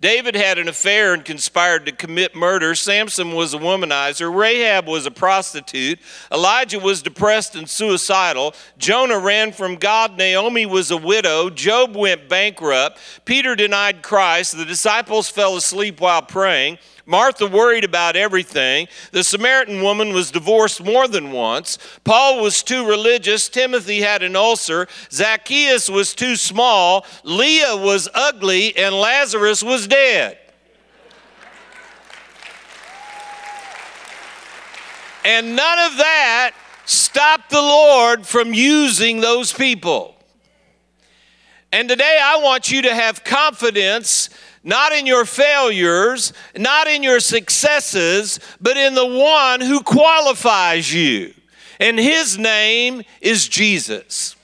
David 0.00 0.34
had 0.34 0.58
an 0.58 0.68
affair 0.68 1.14
and 1.14 1.24
conspired 1.24 1.86
to 1.86 1.92
commit 1.92 2.34
murder. 2.34 2.74
Samson 2.74 3.32
was 3.32 3.54
a 3.54 3.58
womanizer. 3.58 4.34
Rahab 4.34 4.86
was 4.86 5.06
a 5.06 5.10
prostitute. 5.10 5.98
Elijah 6.30 6.78
was 6.78 7.02
depressed 7.02 7.56
and 7.56 7.68
suicidal. 7.68 8.54
Jonah 8.76 9.18
ran 9.18 9.52
from 9.52 9.76
God. 9.76 10.18
Naomi 10.18 10.66
was 10.66 10.90
a 10.90 10.96
widow. 10.96 11.48
Job 11.48 11.96
went 11.96 12.28
bankrupt. 12.28 12.98
Peter 13.24 13.56
denied 13.56 14.02
Christ. 14.02 14.56
The 14.56 14.66
disciples 14.66 15.30
fell 15.30 15.56
asleep 15.56 16.00
while 16.00 16.22
praying. 16.22 16.78
Martha 17.06 17.46
worried 17.46 17.84
about 17.84 18.16
everything. 18.16 18.88
The 19.12 19.22
Samaritan 19.22 19.80
woman 19.80 20.12
was 20.12 20.32
divorced 20.32 20.84
more 20.84 21.06
than 21.06 21.30
once. 21.30 21.78
Paul 22.02 22.42
was 22.42 22.64
too 22.64 22.86
religious. 22.86 23.48
Timothy 23.48 24.00
had 24.00 24.24
an 24.24 24.34
ulcer. 24.34 24.88
Zacchaeus 25.12 25.88
was 25.88 26.16
too 26.16 26.34
small. 26.34 27.06
Leah 27.22 27.76
was 27.76 28.08
ugly. 28.12 28.76
And 28.76 28.92
Lazarus 28.92 29.62
was 29.62 29.86
dead. 29.86 30.38
And 35.24 35.54
none 35.54 35.78
of 35.90 35.98
that 35.98 36.52
stopped 36.84 37.50
the 37.50 37.62
Lord 37.62 38.26
from 38.26 38.52
using 38.52 39.20
those 39.20 39.52
people. 39.52 40.16
And 41.72 41.88
today 41.88 42.18
I 42.22 42.38
want 42.38 42.70
you 42.70 42.82
to 42.82 42.94
have 42.94 43.24
confidence 43.24 44.30
not 44.66 44.92
in 44.92 45.06
your 45.06 45.24
failures, 45.24 46.32
not 46.56 46.88
in 46.88 47.04
your 47.04 47.20
successes, 47.20 48.40
but 48.60 48.76
in 48.76 48.96
the 48.96 49.06
one 49.06 49.60
who 49.60 49.80
qualifies 49.80 50.92
you. 50.92 51.32
And 51.78 52.00
his 52.00 52.36
name 52.36 53.02
is 53.20 53.46
Jesus. 53.46 54.34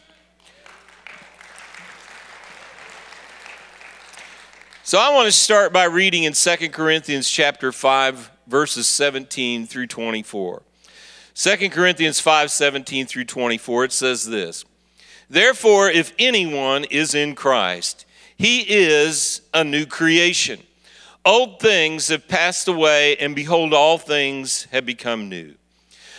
So 4.85 4.99
I 4.99 5.13
want 5.13 5.27
to 5.27 5.33
start 5.33 5.73
by 5.73 5.85
reading 5.85 6.23
in 6.23 6.35
2 6.35 6.69
Corinthians 6.69 7.29
chapter 7.29 7.73
5 7.73 8.31
verses 8.47 8.87
17 8.87 9.67
through 9.67 9.89
24. 9.89 10.63
2 11.35 11.71
Corinthians 11.71 12.21
5 12.21 12.51
17 12.51 13.07
through 13.07 13.25
24 13.25 13.85
it 13.87 13.93
says 13.93 14.27
this. 14.27 14.65
Therefore 15.29 15.91
if 15.91 16.13
anyone 16.17 16.85
is 16.85 17.13
in 17.13 17.35
Christ, 17.35 18.07
he 18.43 18.63
is 18.63 19.43
a 19.55 19.63
new 19.63 19.87
creation. 19.87 20.59
Old 21.25 21.61
things 21.61 22.09
have 22.09 22.27
passed 22.27 22.67
away, 22.67 23.17
and 23.19 23.37
behold, 23.37 23.73
all 23.73 23.99
things 23.99 24.65
have 24.73 24.85
become 24.85 25.29
new. 25.29 25.55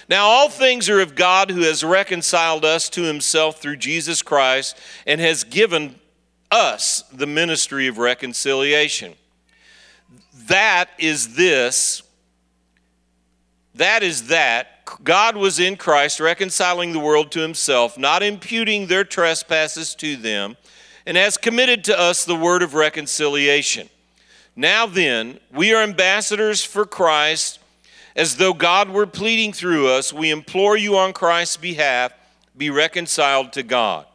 Now, 0.08 0.24
all 0.24 0.48
things 0.48 0.88
are 0.88 1.02
of 1.02 1.16
God 1.16 1.52
who 1.52 1.64
has 1.64 1.84
reconciled 1.84 2.64
us 2.64 2.88
to 2.92 3.02
himself 3.02 3.62
through 3.62 3.76
Jesus 3.76 4.22
Christ 4.22 4.78
and 5.06 5.20
has 5.20 5.44
given 5.44 6.00
us 6.50 7.02
the 7.12 7.28
ministry 7.28 7.88
of 7.88 7.98
reconciliation. 7.98 9.16
That 10.48 10.92
is 10.98 11.36
this, 11.36 12.04
that 13.76 14.02
is 14.02 14.28
that 14.28 14.86
God 15.04 15.36
was 15.36 15.60
in 15.60 15.76
Christ 15.76 16.22
reconciling 16.22 16.94
the 16.94 17.00
world 17.00 17.34
to 17.34 17.42
himself, 17.42 17.98
not 17.98 18.24
imputing 18.24 18.88
their 18.88 19.04
trespasses 19.04 19.94
to 19.96 20.16
them 20.16 20.56
and 21.06 21.18
has 21.18 21.38
committed 21.38 21.84
to 21.86 22.00
us 22.00 22.26
the 22.26 22.36
word 22.36 22.64
of 22.64 22.74
reconciliation. 22.74 23.90
Now 24.56 24.86
then, 24.86 25.40
we 25.52 25.74
are 25.74 25.84
ambassadors 25.84 26.64
for 26.64 26.86
Christ, 26.86 27.60
as 28.16 28.38
though 28.38 28.54
God 28.54 28.90
were 28.90 29.08
pleading 29.08 29.54
through 29.54 29.88
us. 29.90 30.14
We 30.14 30.30
implore 30.30 30.78
you 30.78 30.98
on 30.98 31.14
Christ's 31.14 31.58
behalf, 31.58 32.14
be 32.56 32.70
reconciled 32.70 33.54
to 33.54 33.64
God. 33.64 34.06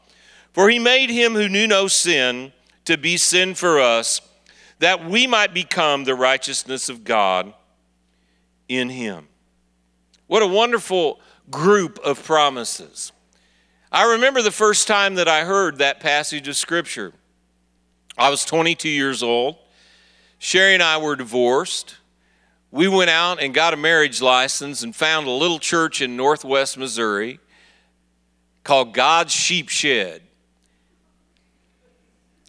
For 0.53 0.71
he 0.71 0.79
made 0.79 1.11
him 1.11 1.35
who 1.35 1.49
knew 1.49 1.67
no 1.67 1.89
sin 1.89 2.53
to 2.85 2.97
be 2.97 3.17
sin 3.17 3.55
for 3.55 3.81
us, 3.81 4.21
that 4.79 5.05
we 5.05 5.27
might 5.27 5.53
become 5.53 6.05
the 6.05 6.15
righteousness 6.15 6.89
of 6.89 7.05
God 7.05 7.53
in 8.69 8.89
him. 8.89 9.29
What 10.29 10.43
a 10.43 10.47
wonderful 10.47 11.21
group 11.51 11.99
of 12.05 12.23
promises. 12.23 13.13
I 13.91 14.13
remember 14.13 14.43
the 14.43 14.51
first 14.51 14.87
time 14.87 15.15
that 15.15 15.29
I 15.29 15.45
heard 15.45 15.79
that 15.79 16.01
passage 16.01 16.47
of 16.47 16.57
Scripture. 16.57 17.13
I 18.19 18.29
was 18.29 18.45
22 18.45 18.89
years 18.89 19.23
old. 19.23 19.57
Sherry 20.39 20.75
and 20.75 20.83
I 20.83 20.99
were 20.99 21.17
divorced. 21.17 21.97
We 22.71 22.87
went 22.87 23.09
out 23.09 23.43
and 23.43 23.55
got 23.55 23.73
a 23.73 23.79
marriage 23.79 24.21
license 24.21 24.83
and 24.83 24.95
found 24.95 25.27
a 25.27 25.31
little 25.31 25.59
church 25.59 26.03
in 26.03 26.17
northwest 26.17 26.77
Missouri 26.77 27.41
called 28.63 28.93
God's 28.93 29.33
Sheep 29.33 29.71
Shed. 29.71 30.21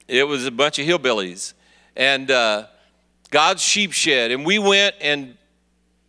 It 0.10 0.28
was 0.28 0.46
a 0.46 0.52
bunch 0.52 0.78
of 0.78 0.86
hillbillies. 0.86 1.54
And 1.96 2.30
uh, 2.30 2.68
God's 3.30 3.62
Sheep 3.62 3.94
Shed. 3.94 4.32
And 4.32 4.46
we 4.46 4.60
went 4.60 4.96
and 5.00 5.38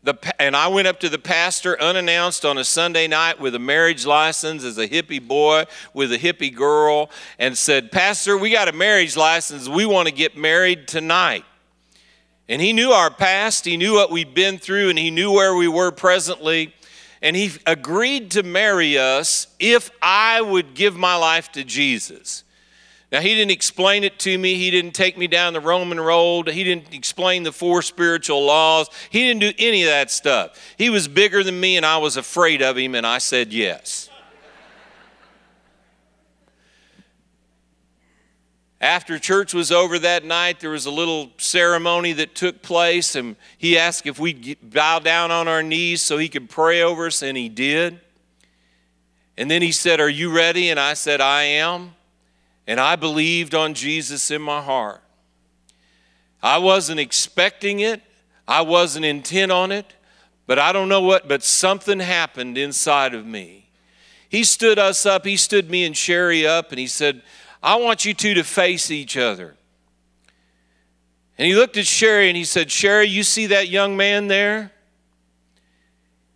the, 0.03 0.17
and 0.41 0.57
I 0.57 0.69
went 0.69 0.89
up 0.89 0.99
to 1.01 1.11
the 1.11 1.19
pastor 1.19 1.81
unannounced 1.81 2.47
on 2.47 2.57
a 2.57 2.65
Sunday 2.65 3.07
night 3.07 3.39
with 3.39 3.55
a 3.55 3.59
marriage 3.59 4.07
license 4.07 4.65
as 4.65 4.79
a 4.79 4.89
hippie 4.89 5.27
boy 5.27 5.65
with 5.93 6.11
a 6.13 6.19
hippie 6.19 6.55
girl 6.55 7.11
and 7.39 7.57
said, 7.57 7.93
Pastor, 7.93 8.39
we 8.39 8.51
got 8.51 8.69
a 8.69 8.73
marriage 8.73 9.17
license. 9.17 9.69
We 9.69 9.85
want 9.85 10.09
to 10.09 10.15
get 10.15 10.37
married 10.37 10.89
tonight. 10.89 11.45
And 12.49 12.63
he 12.63 12.73
knew 12.73 12.91
our 12.91 13.11
past, 13.11 13.65
he 13.65 13.77
knew 13.77 13.95
what 13.95 14.11
we'd 14.11 14.35
been 14.35 14.59
through, 14.59 14.89
and 14.89 14.99
he 14.99 15.11
knew 15.11 15.31
where 15.31 15.55
we 15.55 15.69
were 15.69 15.93
presently. 15.93 16.75
And 17.23 17.37
he 17.37 17.53
agreed 17.67 18.31
to 18.33 18.43
marry 18.43 18.99
us 18.99 19.49
if 19.59 19.91
I 20.01 20.41
would 20.41 20.75
give 20.75 20.97
my 20.97 21.15
life 21.15 21.53
to 21.53 21.63
Jesus. 21.63 22.43
Now, 23.13 23.21
he 23.21 23.35
didn't 23.35 23.51
explain 23.51 24.05
it 24.05 24.21
to 24.21 24.39
me. 24.39 24.55
He 24.55 24.71
didn't 24.71 24.93
take 24.93 25.19
me 25.19 25.27
down 25.27 25.53
the 25.53 25.61
Roman 25.61 25.99
road. 25.99 26.49
He 26.49 26.63
didn't 26.63 26.95
explain 26.95 27.43
the 27.43 27.51
four 27.51 27.83
spiritual 27.83 28.45
laws. 28.45 28.89
He 29.11 29.27
didn't 29.27 29.41
do 29.41 29.53
any 29.59 29.83
of 29.83 29.89
that 29.89 30.13
stuff. 30.13 30.57
He 30.79 30.91
was 30.91 31.09
bigger 31.09 31.43
than 31.43 31.59
me, 31.59 31.77
and 31.77 31.85
I 31.85 31.99
was 31.99 32.17
afraid 32.17 32.63
of 32.63 32.79
him, 32.79 32.95
and 32.95 33.05
I 33.05 33.19
said 33.19 33.53
yes. 33.53 34.09
After 38.81 39.19
church 39.19 39.53
was 39.53 39.73
over 39.73 39.99
that 39.99 40.25
night, 40.25 40.61
there 40.61 40.71
was 40.71 40.87
a 40.87 40.91
little 40.91 41.33
ceremony 41.37 42.13
that 42.13 42.37
took 42.37 42.63
place, 42.63 43.17
and 43.17 43.35
he 43.59 43.77
asked 43.77 44.07
if 44.07 44.21
we'd 44.21 44.57
bow 44.63 45.01
down 45.01 45.33
on 45.33 45.49
our 45.49 45.65
knees 45.65 46.01
so 46.01 46.17
he 46.17 46.29
could 46.29 46.49
pray 46.49 46.81
over 46.81 47.09
us, 47.09 47.23
and 47.23 47.37
he 47.37 47.49
did. 47.49 48.01
And 49.37 49.51
then 49.51 49.63
he 49.63 49.73
said, 49.73 50.01
Are 50.01 50.09
you 50.09 50.31
ready? 50.33 50.71
And 50.71 50.79
I 50.79 50.95
said, 50.95 51.21
I 51.21 51.43
am 51.43 51.95
and 52.67 52.81
I 52.81 52.97
believed 52.97 53.55
on 53.55 53.75
Jesus 53.75 54.31
in 54.31 54.43
my 54.43 54.63
heart. 54.63 55.03
I 56.43 56.59
wasn't 56.59 57.01
expecting 57.01 57.81
it, 57.81 58.03
I 58.47 58.63
wasn't 58.63 59.05
intent 59.05 59.53
on 59.53 59.73
it, 59.73 59.95
but 60.47 60.59
I 60.59 60.73
don't 60.73 60.89
know 60.89 61.03
what, 61.03 61.29
but 61.29 61.43
something 61.43 62.01
happened 62.01 62.59
inside 62.59 63.15
of 63.15 63.27
me. 63.27 63.71
He 64.29 64.45
stood 64.45 64.79
us 64.79 65.07
up, 65.07 65.25
he 65.25 65.37
stood 65.37 65.71
me 65.71 65.85
and 65.85 65.97
Sherry 65.97 66.47
up, 66.47 66.71
and 66.71 66.79
he 66.79 66.87
said, 66.87 67.23
I 67.63 67.77
want 67.77 68.05
you 68.05 68.15
two 68.15 68.35
to 68.35 68.45
face 68.45 68.91
each 68.91 69.17
other. 69.17 69.57
And 71.37 71.47
he 71.47 71.55
looked 71.55 71.77
at 71.77 71.87
Sherry 71.87 72.29
and 72.29 72.37
he 72.37 72.45
said, 72.45 72.71
Sherry, 72.71 73.09
you 73.09 73.23
see 73.23 73.47
that 73.47 73.69
young 73.69 73.97
man 73.97 74.29
there? 74.29 74.73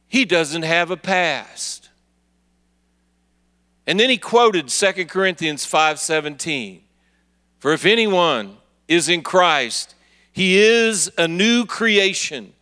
He 0.09 0.25
doesn't 0.25 0.63
have 0.63 0.91
a 0.91 0.97
past. 0.97 1.84
And 3.87 4.01
then 4.01 4.11
he 4.11 4.19
quoted 4.19 4.69
2 4.69 5.09
Corinthians 5.09 5.67
5:17. 5.67 6.81
For 7.59 7.73
if 7.73 7.85
anyone 7.85 8.59
is 8.89 9.09
in 9.09 9.23
Christ, 9.23 9.95
he 10.33 10.59
is 10.59 11.11
a 11.17 11.29
new 11.29 11.65
creation. 11.65 12.53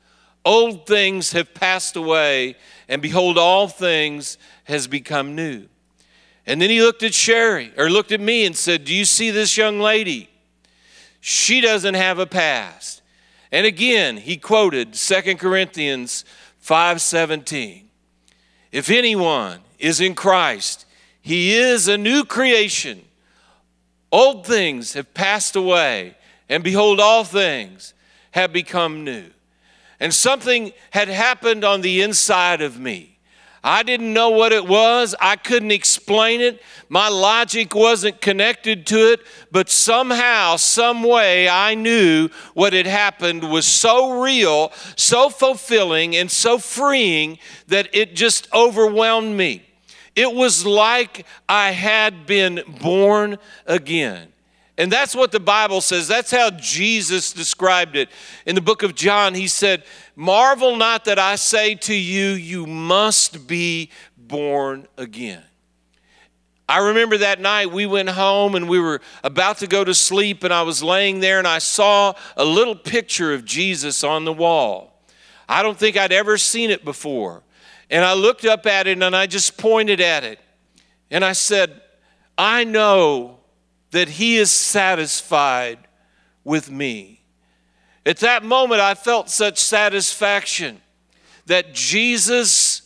Old 0.44 0.86
things 0.86 1.32
have 1.32 1.54
passed 1.54 1.96
away, 1.96 2.56
and 2.88 3.00
behold, 3.00 3.38
all 3.38 3.68
things 3.68 4.38
has 4.64 4.86
become 4.86 5.34
new. 5.34 5.68
And 6.46 6.60
then 6.60 6.70
he 6.70 6.82
looked 6.82 7.02
at 7.02 7.14
Sherry, 7.14 7.72
or 7.76 7.88
looked 7.88 8.12
at 8.12 8.20
me 8.20 8.44
and 8.44 8.56
said, 8.56 8.84
Do 8.84 8.94
you 8.94 9.04
see 9.04 9.30
this 9.30 9.56
young 9.56 9.78
lady? 9.78 10.28
She 11.20 11.60
doesn't 11.60 11.94
have 11.94 12.18
a 12.18 12.26
past. 12.26 13.00
And 13.52 13.66
again, 13.66 14.16
he 14.16 14.36
quoted 14.36 14.94
2 14.94 15.38
Corinthians 15.38 16.24
5:17. 16.66 17.84
If 18.72 18.90
anyone 18.90 19.60
is 19.78 20.00
in 20.00 20.14
Christ, 20.14 20.86
he 21.22 21.54
is 21.54 21.88
a 21.88 21.96
new 21.96 22.24
creation. 22.24 23.00
Old 24.10 24.46
things 24.46 24.92
have 24.92 25.14
passed 25.14 25.56
away, 25.56 26.16
and 26.48 26.62
behold, 26.62 27.00
all 27.00 27.24
things 27.24 27.94
have 28.32 28.52
become 28.52 29.04
new. 29.04 29.24
And 30.00 30.12
something 30.12 30.72
had 30.90 31.08
happened 31.08 31.64
on 31.64 31.80
the 31.80 32.02
inside 32.02 32.60
of 32.60 32.78
me. 32.78 33.12
I 33.64 33.84
didn't 33.84 34.12
know 34.12 34.30
what 34.30 34.50
it 34.50 34.66
was. 34.66 35.14
I 35.20 35.36
couldn't 35.36 35.70
explain 35.70 36.40
it. 36.40 36.60
My 36.88 37.08
logic 37.08 37.74
wasn't 37.74 38.20
connected 38.20 38.86
to 38.88 39.12
it, 39.12 39.20
but 39.52 39.70
somehow, 39.70 40.56
some 40.56 41.04
way, 41.04 41.48
I 41.48 41.76
knew 41.76 42.28
what 42.54 42.72
had 42.72 42.86
happened 42.86 43.48
was 43.48 43.64
so 43.64 44.20
real, 44.20 44.72
so 44.96 45.30
fulfilling, 45.30 46.16
and 46.16 46.28
so 46.28 46.58
freeing 46.58 47.38
that 47.68 47.88
it 47.94 48.16
just 48.16 48.52
overwhelmed 48.52 49.36
me. 49.36 49.62
It 50.14 50.32
was 50.32 50.66
like 50.66 51.26
I 51.48 51.70
had 51.70 52.26
been 52.26 52.62
born 52.80 53.38
again. 53.66 54.28
And 54.78 54.90
that's 54.90 55.14
what 55.14 55.32
the 55.32 55.40
Bible 55.40 55.80
says. 55.80 56.08
That's 56.08 56.30
how 56.30 56.50
Jesus 56.50 57.32
described 57.32 57.94
it. 57.94 58.08
In 58.46 58.54
the 58.54 58.60
book 58.60 58.82
of 58.82 58.94
John, 58.94 59.34
he 59.34 59.46
said, 59.46 59.84
Marvel 60.16 60.76
not 60.76 61.04
that 61.04 61.18
I 61.18 61.36
say 61.36 61.74
to 61.76 61.94
you, 61.94 62.30
you 62.30 62.66
must 62.66 63.46
be 63.46 63.90
born 64.16 64.86
again. 64.96 65.42
I 66.68 66.78
remember 66.78 67.18
that 67.18 67.38
night 67.38 67.70
we 67.70 67.84
went 67.84 68.08
home 68.08 68.54
and 68.54 68.66
we 68.66 68.80
were 68.80 69.02
about 69.22 69.58
to 69.58 69.66
go 69.66 69.84
to 69.84 69.92
sleep, 69.92 70.42
and 70.42 70.54
I 70.54 70.62
was 70.62 70.82
laying 70.82 71.20
there 71.20 71.38
and 71.38 71.46
I 71.46 71.58
saw 71.58 72.14
a 72.36 72.44
little 72.44 72.74
picture 72.74 73.34
of 73.34 73.44
Jesus 73.44 74.02
on 74.02 74.24
the 74.24 74.32
wall. 74.32 75.02
I 75.48 75.62
don't 75.62 75.76
think 75.76 75.98
I'd 75.98 76.12
ever 76.12 76.38
seen 76.38 76.70
it 76.70 76.82
before. 76.82 77.42
And 77.92 78.06
I 78.06 78.14
looked 78.14 78.46
up 78.46 78.66
at 78.66 78.86
it 78.86 79.00
and 79.00 79.14
I 79.14 79.26
just 79.26 79.58
pointed 79.58 80.00
at 80.00 80.24
it. 80.24 80.40
And 81.10 81.22
I 81.22 81.32
said, 81.32 81.82
I 82.38 82.64
know 82.64 83.40
that 83.90 84.08
He 84.08 84.38
is 84.38 84.50
satisfied 84.50 85.78
with 86.42 86.70
me. 86.70 87.20
At 88.06 88.16
that 88.20 88.44
moment, 88.44 88.80
I 88.80 88.94
felt 88.94 89.28
such 89.28 89.58
satisfaction 89.58 90.80
that 91.46 91.74
Jesus 91.74 92.82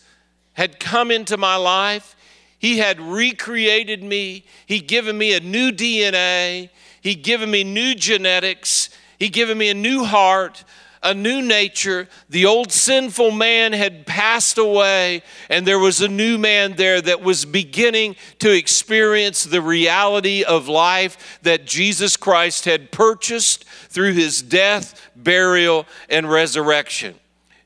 had 0.55 0.81
come 0.81 1.13
into 1.13 1.37
my 1.37 1.55
life. 1.55 2.17
He 2.59 2.79
had 2.79 3.01
recreated 3.01 4.03
me. 4.03 4.45
He'd 4.67 4.89
given 4.89 5.17
me 5.17 5.35
a 5.35 5.41
new 5.41 5.71
DNA. 5.71 6.69
He'd 7.01 7.23
given 7.23 7.49
me 7.49 7.63
new 7.63 7.95
genetics. 7.95 8.91
He'd 9.21 9.33
given 9.33 9.57
me 9.57 9.69
a 9.69 9.75
new 9.75 10.03
heart, 10.03 10.65
a 11.07 11.15
new 11.15 11.41
nature. 11.41 12.09
The 12.29 12.47
old 12.47 12.73
sinful 12.73 13.31
man 13.31 13.73
had 13.73 14.07
passed 14.07 14.59
away, 14.59 15.23
and 15.49 15.65
there 15.65 15.79
was 15.79 16.01
a 16.01 16.09
new 16.09 16.37
man 16.37 16.75
there 16.75 17.01
that 17.01 17.23
was 17.23 17.45
beginning 17.45 18.17
to 18.41 18.51
experience 18.51 19.45
the 19.45 19.63
reality 19.63 20.43
of 20.43 20.69
life 20.69 21.39
that 21.43 21.65
Jesus 21.65 22.17
Christ 22.17 22.65
had 22.65 22.91
purchased 22.91 23.65
through 23.65 24.15
his 24.15 24.43
death, 24.43 25.11
burial, 25.15 25.87
and 26.11 26.29
resurrection. 26.29 27.15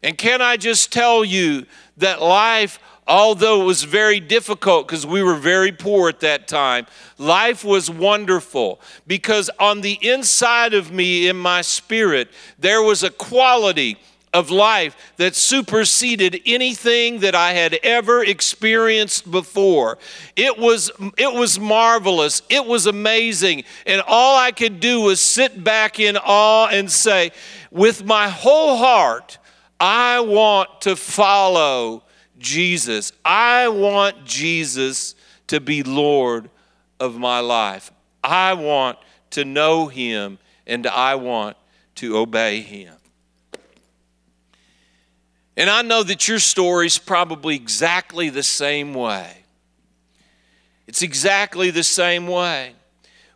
And 0.03 0.17
can 0.17 0.43
I 0.43 0.57
just 0.57 0.93
tell 0.93 1.25
you 1.25 1.67
that 1.97 2.21
life 2.23 2.79
although 3.07 3.63
it 3.63 3.65
was 3.65 3.83
very 3.85 4.21
difficult 4.21 4.87
because 4.87 5.07
we 5.07 5.23
were 5.23 5.37
very 5.37 5.73
poor 5.73 6.09
at 6.09 6.21
that 6.21 6.49
time, 6.49 6.87
life 7.19 7.65
was 7.65 7.91
wonderful 7.91 8.81
because 9.07 9.51
on 9.59 9.81
the 9.81 9.99
inside 10.01 10.75
of 10.75 10.93
me, 10.93 11.29
in 11.29 11.37
my 11.37 11.61
spirit, 11.61 12.29
there 12.59 12.83
was 12.83 13.03
a 13.03 13.11
quality 13.11 13.97
of 14.33 14.51
life 14.51 14.97
that 15.17 15.35
superseded 15.35 16.41
anything 16.47 17.21
that 17.21 17.35
I 17.35 17.53
had 17.53 17.79
ever 17.83 18.23
experienced 18.23 19.31
before. 19.31 19.99
It 20.37 20.57
was 20.57 20.91
it 21.19 21.33
was 21.33 21.59
marvelous. 21.59 22.43
It 22.49 22.65
was 22.65 22.87
amazing. 22.87 23.65
And 23.87 24.03
all 24.07 24.39
I 24.39 24.53
could 24.53 24.79
do 24.79 25.01
was 25.01 25.21
sit 25.21 25.65
back 25.65 25.99
in 25.99 26.17
awe 26.17 26.69
and 26.69 26.91
say, 26.91 27.33
with 27.71 28.05
my 28.05 28.29
whole 28.29 28.77
heart, 28.77 29.39
I 29.81 30.21
want 30.21 30.83
to 30.83 30.95
follow 30.95 32.05
Jesus. 32.41 33.13
I 33.25 33.69
want 33.69 34.25
Jesus 34.25 35.15
to 35.47 35.61
be 35.61 35.83
Lord 35.83 36.51
of 36.99 37.17
my 37.17 37.41
life. 37.41 37.93
I 38.25 38.55
want 38.55 38.99
to 39.31 39.45
know 39.45 39.87
him 39.87 40.39
and 40.67 40.87
I 40.87 41.15
want 41.15 41.57
to 41.97 42.17
obey 42.17 42.61
him. 42.61 42.95
And 45.57 45.69
I 45.69 45.83
know 45.83 46.03
that 46.03 46.27
your 46.27 46.39
story 46.39 46.87
is 46.87 46.99
probably 46.99 47.55
exactly 47.55 48.31
the 48.31 48.43
same 48.43 48.95
way. 48.95 49.45
It's 50.87 51.03
exactly 51.03 51.71
the 51.71 51.85
same 51.85 52.27
way. 52.27 52.75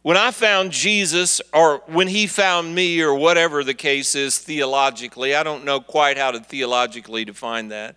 When 0.02 0.16
I 0.16 0.30
found 0.30 0.70
Jesus, 0.70 1.40
or 1.52 1.82
when 1.86 2.08
he 2.08 2.26
found 2.26 2.74
me, 2.74 3.00
or 3.00 3.14
whatever 3.14 3.64
the 3.64 3.74
case 3.74 4.14
is 4.14 4.38
theologically, 4.38 5.34
I 5.34 5.42
don't 5.42 5.64
know 5.64 5.80
quite 5.80 6.18
how 6.18 6.30
to 6.30 6.40
theologically 6.40 7.24
define 7.24 7.68
that. 7.68 7.96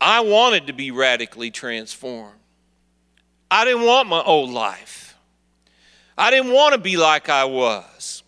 I 0.00 0.20
wanted 0.20 0.68
to 0.68 0.72
be 0.72 0.90
radically 0.90 1.50
transformed. 1.50 2.38
I 3.50 3.64
didn't 3.64 3.84
want 3.84 4.08
my 4.08 4.22
old 4.22 4.50
life. 4.50 5.16
I 6.16 6.30
didn't 6.30 6.52
want 6.52 6.74
to 6.74 6.80
be 6.80 6.96
like 6.96 7.28
I 7.28 7.44
was. 7.44 8.22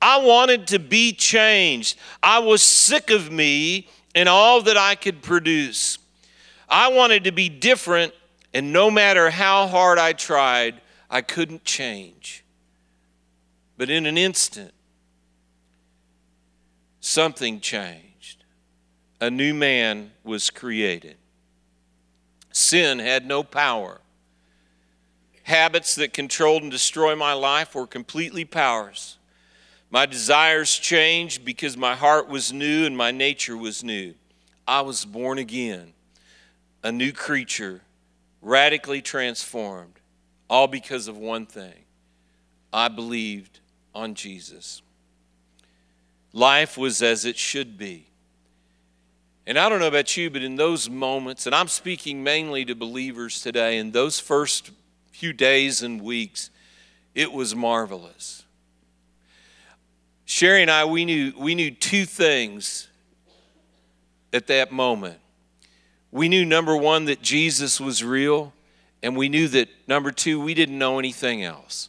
I 0.00 0.18
wanted 0.18 0.68
to 0.68 0.78
be 0.78 1.12
changed. 1.12 1.98
I 2.22 2.38
was 2.38 2.62
sick 2.62 3.10
of 3.10 3.32
me 3.32 3.88
and 4.14 4.28
all 4.28 4.62
that 4.62 4.76
I 4.76 4.94
could 4.94 5.22
produce. 5.22 5.98
I 6.68 6.88
wanted 6.88 7.24
to 7.24 7.32
be 7.32 7.48
different, 7.48 8.12
and 8.54 8.72
no 8.72 8.90
matter 8.90 9.30
how 9.30 9.66
hard 9.66 9.98
I 9.98 10.12
tried, 10.12 10.80
I 11.10 11.22
couldn't 11.22 11.64
change. 11.64 12.44
But 13.76 13.90
in 13.90 14.06
an 14.06 14.18
instant, 14.18 14.72
something 17.00 17.60
changed 17.60 18.07
a 19.20 19.30
new 19.30 19.54
man 19.54 20.12
was 20.24 20.50
created. 20.50 21.16
Sin 22.52 22.98
had 22.98 23.26
no 23.26 23.42
power. 23.42 24.00
Habits 25.44 25.94
that 25.96 26.12
controlled 26.12 26.62
and 26.62 26.70
destroy 26.70 27.16
my 27.16 27.32
life 27.32 27.74
were 27.74 27.86
completely 27.86 28.44
powerless. 28.44 29.18
My 29.90 30.04
desires 30.04 30.76
changed 30.76 31.44
because 31.44 31.76
my 31.76 31.94
heart 31.94 32.28
was 32.28 32.52
new 32.52 32.84
and 32.84 32.96
my 32.96 33.10
nature 33.10 33.56
was 33.56 33.82
new. 33.82 34.14
I 34.66 34.82
was 34.82 35.06
born 35.06 35.38
again, 35.38 35.94
a 36.82 36.92
new 36.92 37.12
creature, 37.12 37.80
radically 38.42 39.00
transformed, 39.00 39.94
all 40.50 40.66
because 40.66 41.08
of 41.08 41.16
one 41.16 41.46
thing 41.46 41.84
I 42.70 42.88
believed 42.88 43.60
on 43.94 44.14
Jesus. 44.14 44.82
Life 46.34 46.76
was 46.76 47.00
as 47.00 47.24
it 47.24 47.38
should 47.38 47.78
be. 47.78 48.07
And 49.48 49.58
I 49.58 49.70
don't 49.70 49.80
know 49.80 49.88
about 49.88 50.14
you, 50.14 50.28
but 50.28 50.42
in 50.42 50.56
those 50.56 50.90
moments, 50.90 51.46
and 51.46 51.54
I'm 51.54 51.68
speaking 51.68 52.22
mainly 52.22 52.66
to 52.66 52.74
believers 52.74 53.40
today, 53.40 53.78
in 53.78 53.92
those 53.92 54.20
first 54.20 54.70
few 55.10 55.32
days 55.32 55.82
and 55.82 56.02
weeks, 56.02 56.50
it 57.14 57.32
was 57.32 57.56
marvelous. 57.56 58.44
Sherry 60.26 60.60
and 60.60 60.70
I, 60.70 60.84
we 60.84 61.06
knew, 61.06 61.32
we 61.34 61.54
knew 61.54 61.70
two 61.70 62.04
things 62.04 62.88
at 64.34 64.48
that 64.48 64.70
moment. 64.70 65.18
We 66.12 66.28
knew, 66.28 66.44
number 66.44 66.76
one, 66.76 67.06
that 67.06 67.22
Jesus 67.22 67.80
was 67.80 68.04
real, 68.04 68.52
and 69.02 69.16
we 69.16 69.30
knew 69.30 69.48
that, 69.48 69.70
number 69.86 70.10
two, 70.10 70.38
we 70.38 70.52
didn't 70.52 70.76
know 70.76 70.98
anything 70.98 71.42
else. 71.42 71.88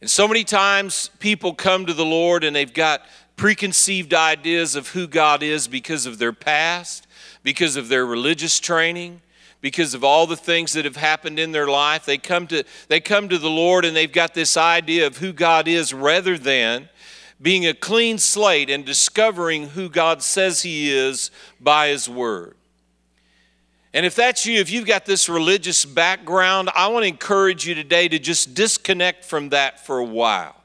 And 0.00 0.08
so 0.08 0.26
many 0.28 0.44
times 0.44 1.10
people 1.18 1.54
come 1.54 1.86
to 1.86 1.92
the 1.92 2.04
Lord 2.04 2.42
and 2.42 2.56
they've 2.56 2.72
got 2.72 3.02
preconceived 3.40 4.12
ideas 4.12 4.76
of 4.76 4.88
who 4.88 5.06
God 5.06 5.42
is 5.42 5.66
because 5.66 6.04
of 6.04 6.18
their 6.18 6.30
past, 6.30 7.06
because 7.42 7.76
of 7.76 7.88
their 7.88 8.04
religious 8.04 8.60
training, 8.60 9.22
because 9.62 9.94
of 9.94 10.04
all 10.04 10.26
the 10.26 10.36
things 10.36 10.74
that 10.74 10.84
have 10.84 10.96
happened 10.96 11.38
in 11.38 11.50
their 11.50 11.66
life. 11.66 12.04
They 12.04 12.18
come 12.18 12.46
to, 12.48 12.64
they 12.88 13.00
come 13.00 13.30
to 13.30 13.38
the 13.38 13.48
Lord 13.48 13.86
and 13.86 13.96
they've 13.96 14.12
got 14.12 14.34
this 14.34 14.58
idea 14.58 15.06
of 15.06 15.16
who 15.16 15.32
God 15.32 15.68
is 15.68 15.94
rather 15.94 16.36
than 16.36 16.90
being 17.40 17.66
a 17.66 17.72
clean 17.72 18.18
slate 18.18 18.68
and 18.68 18.84
discovering 18.84 19.68
who 19.68 19.88
God 19.88 20.22
says 20.22 20.60
He 20.60 20.92
is 20.92 21.30
by 21.58 21.88
His 21.88 22.10
Word. 22.10 22.56
And 23.94 24.04
if 24.04 24.14
that's 24.14 24.44
you, 24.44 24.60
if 24.60 24.70
you've 24.70 24.86
got 24.86 25.06
this 25.06 25.30
religious 25.30 25.86
background, 25.86 26.68
I 26.76 26.88
want 26.88 27.04
to 27.04 27.08
encourage 27.08 27.66
you 27.66 27.74
today 27.74 28.06
to 28.06 28.18
just 28.18 28.52
disconnect 28.52 29.24
from 29.24 29.48
that 29.48 29.86
for 29.86 29.98
a 29.98 30.04
while. 30.04 30.59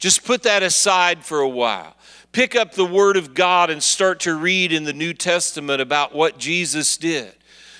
Just 0.00 0.24
put 0.24 0.42
that 0.42 0.64
aside 0.64 1.24
for 1.24 1.40
a 1.40 1.48
while 1.48 1.94
pick 2.32 2.54
up 2.54 2.72
the 2.72 2.84
Word 2.84 3.16
of 3.16 3.34
God 3.34 3.70
and 3.70 3.82
start 3.82 4.20
to 4.20 4.34
read 4.34 4.72
in 4.72 4.84
the 4.84 4.92
New 4.92 5.12
Testament 5.12 5.80
about 5.80 6.14
what 6.14 6.38
Jesus 6.38 6.96
did. 6.96 7.34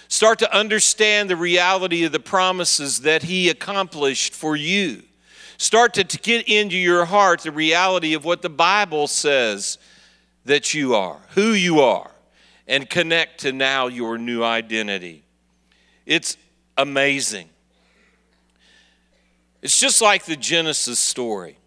Start 0.08 0.40
to 0.40 0.56
understand 0.56 1.30
the 1.30 1.36
reality 1.36 2.02
of 2.04 2.10
the 2.10 2.18
promises 2.20 3.02
that 3.02 3.22
He 3.22 3.48
accomplished 3.48 4.34
for 4.34 4.56
you. 4.56 5.02
Start 5.56 5.94
to, 5.94 6.04
get 6.04 6.48
into 6.48 6.76
your 6.76 7.04
heart 7.04 7.42
the 7.42 7.52
reality 7.52 8.14
of 8.14 8.24
what 8.24 8.42
the 8.42 8.50
Bible 8.50 9.06
says 9.06 9.78
that 10.46 10.74
you 10.74 10.94
are, 10.94 11.20
who 11.34 11.52
you 11.52 11.80
are, 11.80 12.10
and 12.66 12.88
connect 12.90 13.40
to 13.40 13.52
now 13.52 13.86
your 13.86 14.18
new 14.18 14.42
identity. 14.42 15.22
It's 16.06 16.36
amazing. 16.76 17.48
It's 19.62 19.78
just 19.78 20.00
like 20.00 20.24
the 20.24 20.36
Genesis 20.36 20.98
story. 20.98 21.59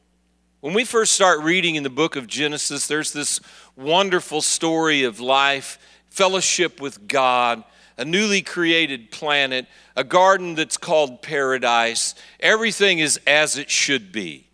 When 0.63 0.73
we 0.73 0.85
first 0.85 1.11
start 1.11 1.41
reading 1.41 1.75
in 1.75 1.83
the 1.83 1.89
book 1.89 2.15
of 2.15 2.25
Genesis, 2.25 2.87
there's 2.87 3.11
this 3.11 3.41
wonderful 3.75 4.41
story 4.41 5.03
of 5.03 5.19
life, 5.19 5.77
fellowship 6.09 6.79
with 6.79 7.05
God, 7.05 7.65
a 7.97 8.05
newly 8.05 8.41
created 8.41 9.11
planet, 9.11 9.67
a 9.97 10.05
garden 10.05 10.55
that's 10.55 10.77
called 10.77 11.21
paradise. 11.21 12.15
Everything 12.39 12.99
is 12.99 13.19
as 13.27 13.57
it 13.57 13.69
should 13.69 14.13
be. 14.13 14.47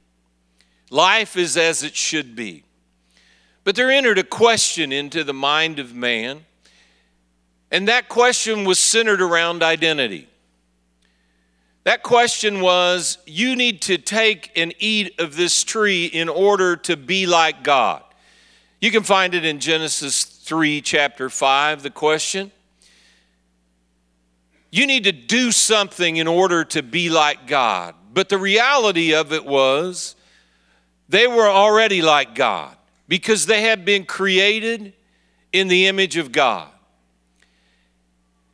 Life 0.89 1.37
is 1.37 1.55
as 1.55 1.83
it 1.83 1.95
should 1.95 2.35
be. 2.35 2.63
But 3.63 3.75
there 3.75 3.91
entered 3.91 4.17
a 4.17 4.23
question 4.23 4.91
into 4.91 5.23
the 5.23 5.31
mind 5.31 5.77
of 5.77 5.93
man, 5.93 6.43
and 7.69 7.87
that 7.87 8.09
question 8.09 8.65
was 8.65 8.79
centered 8.79 9.21
around 9.21 9.61
identity. 9.61 10.27
That 11.83 12.03
question 12.03 12.61
was 12.61 13.17
you 13.25 13.55
need 13.55 13.81
to 13.83 13.97
take 13.97 14.51
and 14.55 14.73
eat 14.79 15.19
of 15.19 15.35
this 15.35 15.63
tree 15.63 16.05
in 16.05 16.29
order 16.29 16.75
to 16.75 16.97
be 16.97 17.25
like 17.25 17.63
God. 17.63 18.03
You 18.81 18.91
can 18.91 19.03
find 19.03 19.33
it 19.33 19.45
in 19.45 19.59
Genesis 19.59 20.23
3, 20.23 20.81
chapter 20.81 21.29
5, 21.29 21.83
the 21.83 21.89
question. 21.89 22.51
You 24.71 24.85
need 24.85 25.05
to 25.05 25.11
do 25.11 25.51
something 25.51 26.17
in 26.17 26.27
order 26.27 26.63
to 26.65 26.83
be 26.83 27.09
like 27.09 27.47
God. 27.47 27.95
But 28.13 28.29
the 28.29 28.37
reality 28.37 29.13
of 29.13 29.33
it 29.33 29.45
was 29.45 30.15
they 31.07 31.27
were 31.27 31.47
already 31.47 32.01
like 32.01 32.35
God 32.35 32.75
because 33.07 33.47
they 33.47 33.61
had 33.61 33.83
been 33.83 34.05
created 34.05 34.93
in 35.51 35.67
the 35.67 35.87
image 35.87 36.17
of 36.17 36.31
God. 36.31 36.69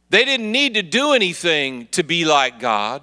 They 0.09 0.23
didn't 0.23 0.51
need 0.51 0.75
to 0.75 0.83
do 0.83 1.11
anything 1.11 1.87
to 1.87 2.03
be 2.03 2.23
like 2.23 2.59
God. 2.59 3.01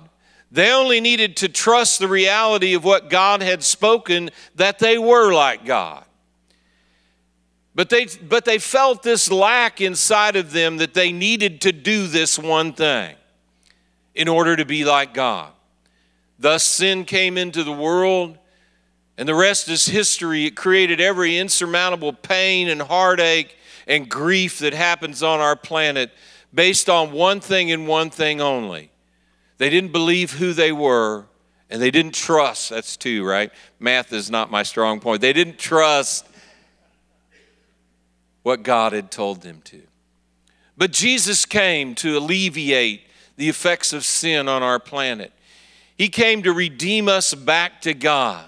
They 0.52 0.70
only 0.70 1.00
needed 1.00 1.38
to 1.38 1.48
trust 1.48 1.98
the 1.98 2.08
reality 2.08 2.74
of 2.74 2.84
what 2.84 3.08
God 3.08 3.40
had 3.40 3.62
spoken 3.62 4.28
that 4.56 4.78
they 4.78 4.98
were 4.98 5.32
like 5.32 5.64
God. 5.64 6.04
But 7.74 7.88
they, 7.88 8.06
but 8.28 8.44
they 8.44 8.58
felt 8.58 9.02
this 9.02 9.30
lack 9.30 9.80
inside 9.80 10.36
of 10.36 10.52
them 10.52 10.76
that 10.76 10.92
they 10.92 11.10
needed 11.10 11.62
to 11.62 11.72
do 11.72 12.06
this 12.06 12.38
one 12.38 12.74
thing 12.74 13.16
in 14.14 14.28
order 14.28 14.54
to 14.54 14.66
be 14.66 14.84
like 14.84 15.14
God. 15.14 15.50
Thus, 16.38 16.64
sin 16.64 17.06
came 17.06 17.38
into 17.38 17.64
the 17.64 17.72
world, 17.72 18.36
and 19.16 19.26
the 19.26 19.34
rest 19.34 19.70
is 19.70 19.86
history. 19.86 20.44
It 20.44 20.54
created 20.54 21.00
every 21.00 21.38
insurmountable 21.38 22.12
pain 22.12 22.68
and 22.68 22.82
heartache 22.82 23.56
and 23.86 24.06
grief 24.06 24.58
that 24.58 24.74
happens 24.74 25.22
on 25.22 25.40
our 25.40 25.56
planet 25.56 26.12
based 26.52 26.90
on 26.90 27.10
one 27.12 27.40
thing 27.40 27.72
and 27.72 27.88
one 27.88 28.10
thing 28.10 28.42
only 28.42 28.91
they 29.62 29.70
didn't 29.70 29.92
believe 29.92 30.32
who 30.32 30.54
they 30.54 30.72
were, 30.72 31.24
and 31.70 31.80
they 31.80 31.92
didn't 31.92 32.14
trust. 32.14 32.70
That's 32.70 32.96
two, 32.96 33.24
right? 33.24 33.52
Math 33.78 34.12
is 34.12 34.28
not 34.28 34.50
my 34.50 34.64
strong 34.64 34.98
point. 34.98 35.20
They 35.20 35.32
didn't 35.32 35.56
trust 35.56 36.26
what 38.42 38.64
God 38.64 38.92
had 38.92 39.12
told 39.12 39.42
them 39.42 39.60
to. 39.66 39.80
But 40.76 40.90
Jesus 40.90 41.46
came 41.46 41.94
to 41.94 42.18
alleviate 42.18 43.02
the 43.36 43.48
effects 43.48 43.92
of 43.92 44.04
sin 44.04 44.48
on 44.48 44.64
our 44.64 44.80
planet. 44.80 45.32
He 45.96 46.08
came 46.08 46.42
to 46.42 46.52
redeem 46.52 47.06
us 47.06 47.32
back 47.32 47.82
to 47.82 47.94
God. 47.94 48.44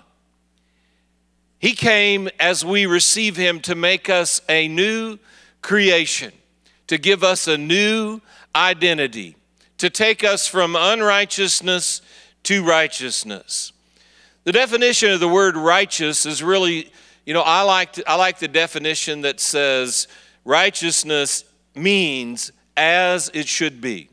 He 1.61 1.75
came 1.75 2.29
as 2.41 2.65
we 2.65 2.87
receive 2.87 3.37
Him 3.37 3.61
to 3.61 3.77
make 3.77 4.11
us 4.11 4.41
a 4.49 4.67
new 4.67 5.21
creation, 5.63 6.33
to 6.89 6.99
give 6.99 7.23
us 7.23 7.47
a 7.47 7.57
new 7.57 8.21
identity 8.57 9.37
to 9.79 9.91
take 9.91 10.25
us 10.25 10.47
from 10.47 10.77
unrighteousness 10.77 12.03
to 12.45 12.65
righteousness. 12.65 13.73
The 14.45 14.53
definition 14.53 15.11
of 15.11 15.21
the 15.21 15.29
word 15.29 15.57
righteous 15.57 16.27
is 16.27 16.43
really, 16.43 16.93
you 17.25 17.35
know, 17.35 17.43
I 17.43 17.63
like, 17.63 17.95
to, 17.95 18.09
I 18.09 18.17
like 18.17 18.39
the 18.39 18.49
definition 18.49 19.23
that 19.23 19.41
says 19.41 20.07
righteousness 20.45 21.45
means 21.75 22.53
as 22.77 23.31
it 23.35 23.49
should 23.49 23.81
be. 23.81 24.11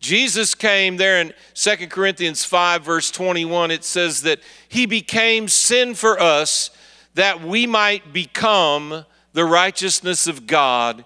Jesus 0.00 0.54
came 0.54 0.96
there 0.96 1.20
in 1.20 1.32
2 1.54 1.88
Corinthians 1.88 2.44
5, 2.44 2.82
verse 2.82 3.10
21. 3.10 3.70
It 3.70 3.84
says 3.84 4.22
that 4.22 4.40
he 4.68 4.86
became 4.86 5.48
sin 5.48 5.94
for 5.94 6.20
us 6.20 6.70
that 7.14 7.42
we 7.42 7.66
might 7.66 8.12
become 8.12 9.04
the 9.32 9.44
righteousness 9.44 10.26
of 10.26 10.46
God 10.46 11.04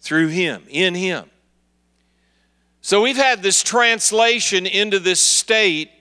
through 0.00 0.28
him, 0.28 0.64
in 0.68 0.94
him. 0.94 1.30
So 2.84 3.00
we've 3.00 3.16
had 3.16 3.44
this 3.44 3.62
translation 3.62 4.66
into 4.66 4.98
this 4.98 5.20
state 5.20 5.92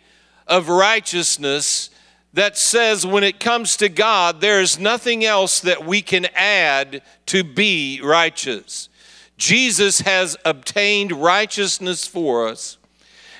of 0.47 0.67
righteousness 0.67 1.91
that 2.33 2.57
says 2.57 3.05
when 3.05 3.23
it 3.23 3.39
comes 3.39 3.77
to 3.77 3.87
God, 3.87 4.41
there 4.41 4.59
is 4.59 4.79
nothing 4.79 5.23
else 5.23 5.59
that 5.59 5.85
we 5.85 6.01
can 6.01 6.25
add 6.33 7.03
to 7.27 7.43
be 7.43 8.01
righteous. 8.03 8.89
Jesus 9.37 10.01
has 10.01 10.35
obtained 10.43 11.11
righteousness 11.11 12.07
for 12.07 12.47
us, 12.47 12.79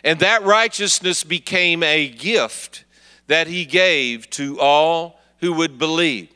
and 0.04 0.20
that 0.20 0.44
righteousness 0.44 1.24
became 1.24 1.82
a 1.82 2.10
gift 2.10 2.86
that 3.26 3.48
he 3.48 3.66
gave 3.66 4.30
to 4.32 4.60
all 4.60 5.20
who 5.40 5.52
would 5.54 5.80
believe. 5.80 6.30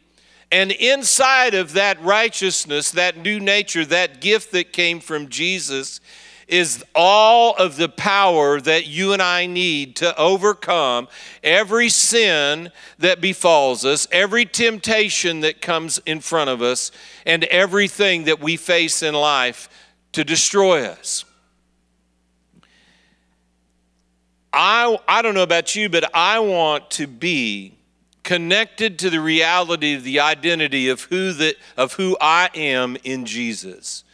And 0.52 0.72
inside 0.72 1.54
of 1.54 1.74
that 1.74 2.02
righteousness, 2.02 2.92
that 2.92 3.18
new 3.18 3.40
nature, 3.40 3.86
that 3.86 4.22
gift 4.22 4.52
that 4.54 4.74
came 4.74 5.00
from 5.00 5.30
Jesus, 5.30 6.00
is 6.48 6.84
all 6.94 7.56
of 7.56 7.76
the 7.76 7.90
power 7.90 8.62
that 8.62 8.88
you 8.88 9.14
and 9.14 9.22
I 9.22 9.46
need 9.48 9.96
to 9.98 10.18
overcome 10.18 11.08
every 11.44 11.90
sin 11.90 12.72
that 13.00 13.20
befalls 13.20 13.84
us, 13.84 14.08
every 14.12 14.46
temptation 14.46 15.42
that 15.42 15.62
comes 15.62 16.00
in 16.06 16.20
front 16.20 16.50
of 16.50 16.62
us, 16.62 16.92
and 17.26 17.44
everything 17.46 18.26
that 18.26 18.40
we 18.40 18.58
face 18.58 19.02
in 19.02 19.16
life 19.16 19.70
to 20.12 20.24
destroy 20.24 20.86
us. 20.86 21.26
I, 24.54 24.98
I 25.08 25.22
don't 25.22 25.34
know 25.34 25.44
about 25.44 25.76
you, 25.76 25.90
but 25.90 26.16
I 26.16 26.40
want 26.40 26.90
to 26.92 27.08
be 27.08 27.76
connected 28.24 28.98
to 29.00 29.10
the 29.10 29.20
reality 29.20 29.96
of 29.96 30.04
the 30.04 30.22
identity 30.22 30.88
of 30.88 31.02
who, 31.02 31.34
the, 31.34 31.56
of 31.76 31.94
who 31.94 32.16
I 32.22 32.50
am 32.56 32.96
in 33.04 33.26
Jesus. 33.26 34.05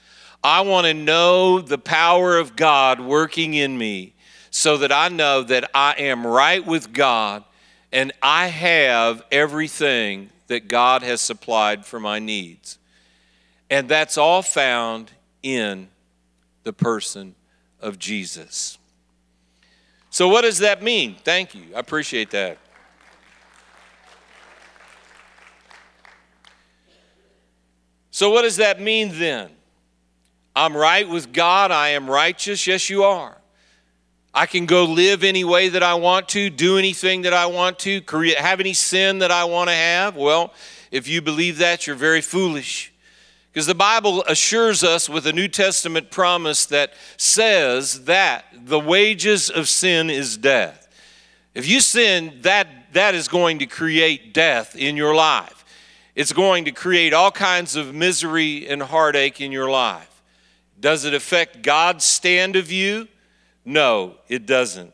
I 0.44 0.62
want 0.62 0.88
to 0.88 0.94
know 0.94 1.62
the 1.62 1.78
power 1.78 2.38
of 2.38 2.56
God 2.56 3.00
working 3.00 3.54
in 3.54 3.78
me 3.78 4.14
so 4.50 4.78
that 4.78 4.92
I 4.92 5.08
know 5.10 5.44
that 5.44 5.70
I 5.74 5.94
am 5.98 6.26
right 6.26 6.66
with 6.66 6.92
God 6.94 7.44
and 7.92 8.12
I 8.22 8.48
have 8.48 9.24
everything 9.32 10.30
that 10.48 10.68
God 10.68 11.04
has 11.04 11.22
supplied 11.22 11.86
for 11.86 12.00
my 12.00 12.20
needs. 12.20 12.78
And 13.70 13.88
that's 13.88 14.18
all 14.18 14.42
found 14.42 15.12
in 15.44 15.88
the 16.64 16.74
person 16.74 17.36
of 17.80 18.00
Jesus. 18.00 18.78
So, 20.10 20.28
what 20.28 20.42
does 20.42 20.58
that 20.58 20.84
mean? 20.84 21.16
Thank 21.24 21.56
you. 21.56 21.64
I 21.76 21.80
appreciate 21.80 22.32
that. 22.32 22.58
So, 28.10 28.30
what 28.30 28.42
does 28.42 28.58
that 28.58 28.82
mean 28.82 29.18
then? 29.18 29.52
I'm 30.56 30.76
right 30.76 31.08
with 31.08 31.32
God. 31.32 31.72
I 31.72 31.90
am 31.90 32.10
righteous. 32.10 32.68
Yes, 32.68 32.90
you 32.90 33.04
are. 33.04 33.38
I 34.34 34.46
can 34.46 34.66
go 34.66 34.86
live 34.86 35.24
any 35.24 35.44
way 35.44 35.70
that 35.70 35.84
I 35.84 35.96
want 35.96 36.30
to, 36.30 36.50
do 36.50 36.78
anything 36.78 37.24
that 37.24 37.34
I 37.34 37.48
want 37.48 37.80
to, 37.80 38.02
create, 38.02 38.38
have 38.38 38.60
any 38.62 38.74
sin 38.74 39.20
that 39.20 39.32
I 39.32 39.44
want 39.44 39.70
to 39.70 39.76
have. 39.76 40.16
Well, 40.16 40.54
if 40.90 41.08
you 41.08 41.22
believe 41.22 41.58
that, 41.58 41.86
you're 41.86 41.96
very 41.96 42.22
foolish. 42.22 42.94
Because 43.52 43.68
the 43.68 43.76
Bible 43.76 44.24
assures 44.24 44.84
us 44.84 45.10
with 45.10 45.28
a 45.28 45.34
New 45.34 45.50
Testament 45.50 46.12
promise 46.12 46.66
that 46.68 46.94
says 47.18 48.06
that 48.06 48.46
the 48.54 48.80
wages 48.80 49.50
of 49.50 49.68
sin 49.68 50.10
is 50.10 50.38
death. 50.38 50.88
If 51.54 51.68
you 51.68 51.82
sin, 51.82 52.40
that, 52.42 52.94
that 52.94 53.14
is 53.14 53.28
going 53.28 53.60
to 53.60 53.66
create 53.66 54.34
death 54.34 54.78
in 54.78 54.96
your 54.96 55.14
life. 55.14 55.66
It's 56.16 56.32
going 56.32 56.66
to 56.66 56.72
create 56.72 57.14
all 57.14 57.32
kinds 57.32 57.76
of 57.76 57.94
misery 57.94 58.68
and 58.70 58.82
heartache 58.82 59.42
in 59.42 59.52
your 59.52 59.70
life. 59.70 60.11
Does 60.82 61.06
it 61.06 61.14
affect 61.14 61.62
God's 61.62 62.04
stand 62.04 62.56
of 62.58 62.72
you? 62.72 63.08
No, 63.64 64.16
it 64.28 64.46
doesn't. 64.46 64.92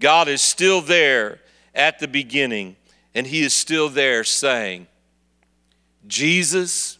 God 0.00 0.28
is 0.28 0.42
still 0.42 0.80
there 0.80 1.40
at 1.74 2.00
the 2.00 2.08
beginning, 2.08 2.76
and 3.14 3.26
He 3.26 3.42
is 3.42 3.54
still 3.54 3.88
there 3.88 4.24
saying, 4.24 4.88
Jesus 6.06 6.98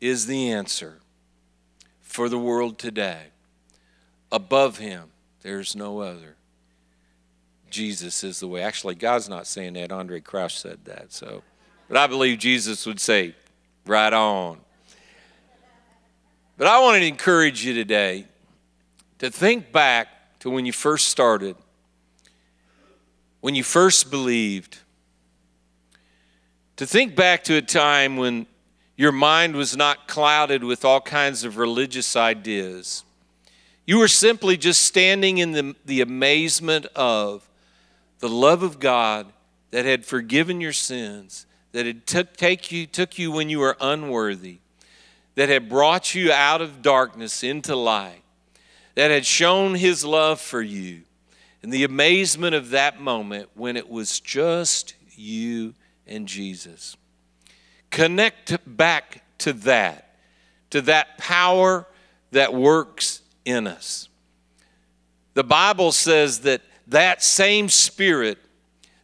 is 0.00 0.26
the 0.26 0.52
answer 0.52 0.98
for 2.02 2.28
the 2.28 2.38
world 2.38 2.78
today. 2.78 3.22
Above 4.30 4.78
Him, 4.78 5.10
there's 5.42 5.74
no 5.74 6.00
other. 6.00 6.36
Jesus 7.70 8.22
is 8.22 8.40
the 8.40 8.46
way. 8.46 8.62
Actually, 8.62 8.94
God's 8.94 9.28
not 9.28 9.46
saying 9.46 9.72
that. 9.72 9.90
Andraé 9.90 10.22
Crouch 10.22 10.58
said 10.58 10.84
that. 10.84 11.12
So, 11.12 11.42
but 11.88 11.96
I 11.96 12.06
believe 12.06 12.38
Jesus 12.38 12.86
would 12.86 13.00
say, 13.00 13.34
right 13.86 14.12
on. 14.12 14.60
But 16.56 16.68
I 16.68 16.80
want 16.80 17.00
to 17.00 17.06
encourage 17.06 17.64
you 17.64 17.74
today 17.74 18.26
to 19.18 19.30
think 19.30 19.72
back 19.72 20.38
to 20.40 20.50
when 20.50 20.66
you 20.66 20.72
first 20.72 21.08
started, 21.08 21.56
when 23.40 23.54
you 23.54 23.64
first 23.64 24.10
believed, 24.10 24.78
to 26.76 26.86
think 26.86 27.16
back 27.16 27.42
to 27.44 27.56
a 27.56 27.62
time 27.62 28.16
when 28.16 28.46
your 28.96 29.10
mind 29.10 29.56
was 29.56 29.76
not 29.76 30.06
clouded 30.06 30.62
with 30.62 30.84
all 30.84 31.00
kinds 31.00 31.42
of 31.42 31.56
religious 31.56 32.14
ideas. 32.14 33.02
You 33.86 33.98
were 33.98 34.08
simply 34.08 34.56
just 34.56 34.82
standing 34.82 35.38
in 35.38 35.52
the, 35.52 35.76
the 35.84 36.00
amazement 36.00 36.86
of 36.94 37.48
the 38.20 38.28
love 38.28 38.62
of 38.62 38.78
God 38.78 39.26
that 39.72 39.84
had 39.84 40.06
forgiven 40.06 40.60
your 40.60 40.72
sins, 40.72 41.46
that 41.72 41.84
had 41.84 42.06
took, 42.06 42.36
take 42.36 42.70
you, 42.70 42.86
took 42.86 43.18
you 43.18 43.32
when 43.32 43.50
you 43.50 43.58
were 43.58 43.76
unworthy, 43.80 44.58
that 45.34 45.48
had 45.48 45.68
brought 45.68 46.14
you 46.14 46.32
out 46.32 46.60
of 46.60 46.82
darkness 46.82 47.42
into 47.42 47.74
light, 47.74 48.22
that 48.94 49.10
had 49.10 49.26
shown 49.26 49.74
his 49.74 50.04
love 50.04 50.40
for 50.40 50.62
you, 50.62 51.02
and 51.62 51.72
the 51.72 51.84
amazement 51.84 52.54
of 52.54 52.70
that 52.70 53.00
moment 53.00 53.48
when 53.54 53.76
it 53.76 53.88
was 53.88 54.20
just 54.20 54.94
you 55.16 55.74
and 56.06 56.28
Jesus. 56.28 56.96
Connect 57.90 58.56
back 58.66 59.22
to 59.38 59.52
that, 59.52 60.16
to 60.70 60.80
that 60.82 61.18
power 61.18 61.86
that 62.32 62.54
works 62.54 63.22
in 63.44 63.66
us. 63.66 64.08
The 65.34 65.44
Bible 65.44 65.90
says 65.90 66.40
that 66.40 66.62
that 66.86 67.22
same 67.22 67.68
Spirit 67.68 68.38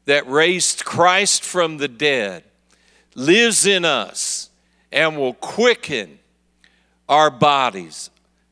that 0.05 0.29
raised 0.29 0.85
Christ 0.85 1.45
from 1.45 1.79
the 1.79 1.89
dead 1.89 2.45
lives 3.15 3.67
in 3.67 3.85
us 3.85 4.51
and 4.93 5.17
will 5.17 5.35
quicken 5.35 6.20
our 7.11 7.29
bodies 7.29 8.09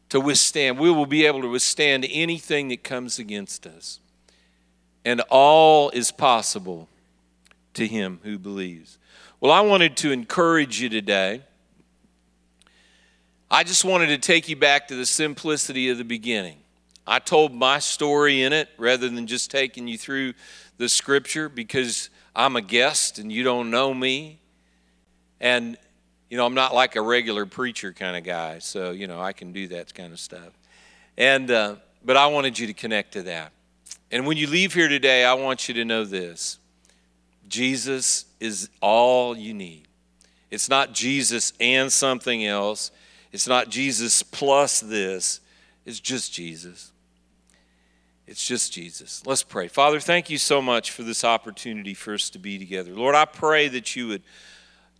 to 0.08 0.20
withstand. 0.20 0.78
We 0.78 0.90
will 0.90 1.06
be 1.06 1.24
able 1.24 1.40
to 1.42 1.48
withstand 1.48 2.06
anything 2.10 2.68
that 2.68 2.82
comes 2.82 3.18
against 3.18 3.66
us. 3.66 4.00
And 5.04 5.22
all 5.30 5.90
is 5.90 6.10
possible 6.10 6.88
to 7.74 7.86
him 7.86 8.18
who 8.24 8.36
believes. 8.36 8.98
Well, 9.40 9.52
I 9.52 9.60
wanted 9.60 9.96
to 9.98 10.10
encourage 10.10 10.80
you 10.80 10.88
today. 10.88 11.42
I 13.50 13.62
just 13.62 13.84
wanted 13.84 14.08
to 14.08 14.18
take 14.18 14.48
you 14.48 14.56
back 14.56 14.88
to 14.88 14.96
the 14.96 15.06
simplicity 15.06 15.88
of 15.88 15.96
the 15.96 16.04
beginning. 16.04 16.56
I 17.06 17.20
told 17.20 17.54
my 17.54 17.78
story 17.78 18.42
in 18.42 18.52
it 18.52 18.68
rather 18.76 19.08
than 19.08 19.26
just 19.26 19.50
taking 19.50 19.86
you 19.86 19.96
through 19.96 20.34
the 20.76 20.88
scripture 20.88 21.48
because 21.48 22.10
I'm 22.36 22.56
a 22.56 22.60
guest 22.60 23.18
and 23.18 23.32
you 23.32 23.44
don't 23.44 23.70
know 23.70 23.94
me. 23.94 24.40
And, 25.40 25.78
you 26.30 26.36
know, 26.36 26.44
I'm 26.44 26.54
not 26.54 26.74
like 26.74 26.96
a 26.96 27.02
regular 27.02 27.46
preacher 27.46 27.92
kind 27.92 28.16
of 28.16 28.24
guy, 28.24 28.58
so, 28.58 28.90
you 28.90 29.06
know, 29.06 29.20
I 29.20 29.32
can 29.32 29.52
do 29.52 29.68
that 29.68 29.94
kind 29.94 30.12
of 30.12 30.20
stuff. 30.20 30.50
And, 31.16 31.50
uh, 31.50 31.76
but 32.04 32.16
I 32.16 32.26
wanted 32.26 32.58
you 32.58 32.66
to 32.66 32.74
connect 32.74 33.12
to 33.12 33.22
that. 33.24 33.52
And 34.10 34.26
when 34.26 34.36
you 34.36 34.46
leave 34.46 34.74
here 34.74 34.88
today, 34.88 35.24
I 35.24 35.34
want 35.34 35.68
you 35.68 35.74
to 35.74 35.84
know 35.84 36.04
this 36.04 36.58
Jesus 37.48 38.26
is 38.40 38.68
all 38.80 39.36
you 39.36 39.54
need. 39.54 39.88
It's 40.50 40.68
not 40.68 40.92
Jesus 40.92 41.52
and 41.60 41.92
something 41.92 42.44
else. 42.44 42.90
It's 43.32 43.46
not 43.46 43.68
Jesus 43.68 44.22
plus 44.22 44.80
this. 44.80 45.40
It's 45.84 46.00
just 46.00 46.32
Jesus. 46.32 46.92
It's 48.26 48.46
just 48.46 48.72
Jesus. 48.72 49.22
Let's 49.26 49.42
pray. 49.42 49.68
Father, 49.68 50.00
thank 50.00 50.28
you 50.30 50.38
so 50.38 50.60
much 50.60 50.90
for 50.90 51.02
this 51.02 51.24
opportunity 51.24 51.94
for 51.94 52.14
us 52.14 52.30
to 52.30 52.38
be 52.38 52.58
together. 52.58 52.92
Lord, 52.92 53.14
I 53.14 53.24
pray 53.24 53.68
that 53.68 53.96
you 53.96 54.08
would 54.08 54.22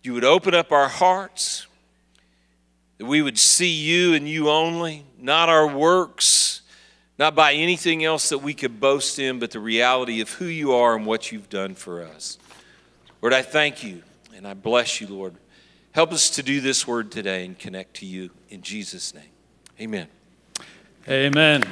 you 0.03 0.13
would 0.13 0.23
open 0.23 0.53
up 0.53 0.71
our 0.71 0.87
hearts, 0.87 1.67
that 2.97 3.05
we 3.05 3.21
would 3.21 3.37
see 3.37 3.71
you 3.71 4.13
and 4.13 4.27
you 4.27 4.49
only, 4.49 5.05
not 5.17 5.49
our 5.49 5.67
works, 5.67 6.61
not 7.17 7.35
by 7.35 7.53
anything 7.53 8.03
else 8.03 8.29
that 8.29 8.39
we 8.39 8.53
could 8.53 8.79
boast 8.79 9.19
in, 9.19 9.39
but 9.39 9.51
the 9.51 9.59
reality 9.59 10.21
of 10.21 10.29
who 10.31 10.45
you 10.45 10.73
are 10.73 10.95
and 10.95 11.05
what 11.05 11.31
you've 11.31 11.49
done 11.49 11.75
for 11.75 12.03
us. 12.03 12.37
Lord, 13.21 13.33
I 13.33 13.41
thank 13.41 13.83
you 13.83 14.03
and 14.35 14.47
I 14.47 14.53
bless 14.53 15.01
you, 15.01 15.07
Lord. 15.07 15.35
Help 15.91 16.13
us 16.13 16.29
to 16.31 16.43
do 16.43 16.61
this 16.61 16.87
word 16.87 17.11
today 17.11 17.45
and 17.45 17.57
connect 17.57 17.95
to 17.97 18.05
you 18.05 18.29
in 18.49 18.61
Jesus' 18.61 19.13
name. 19.13 19.23
Amen. 19.81 20.07
Amen. 21.07 21.63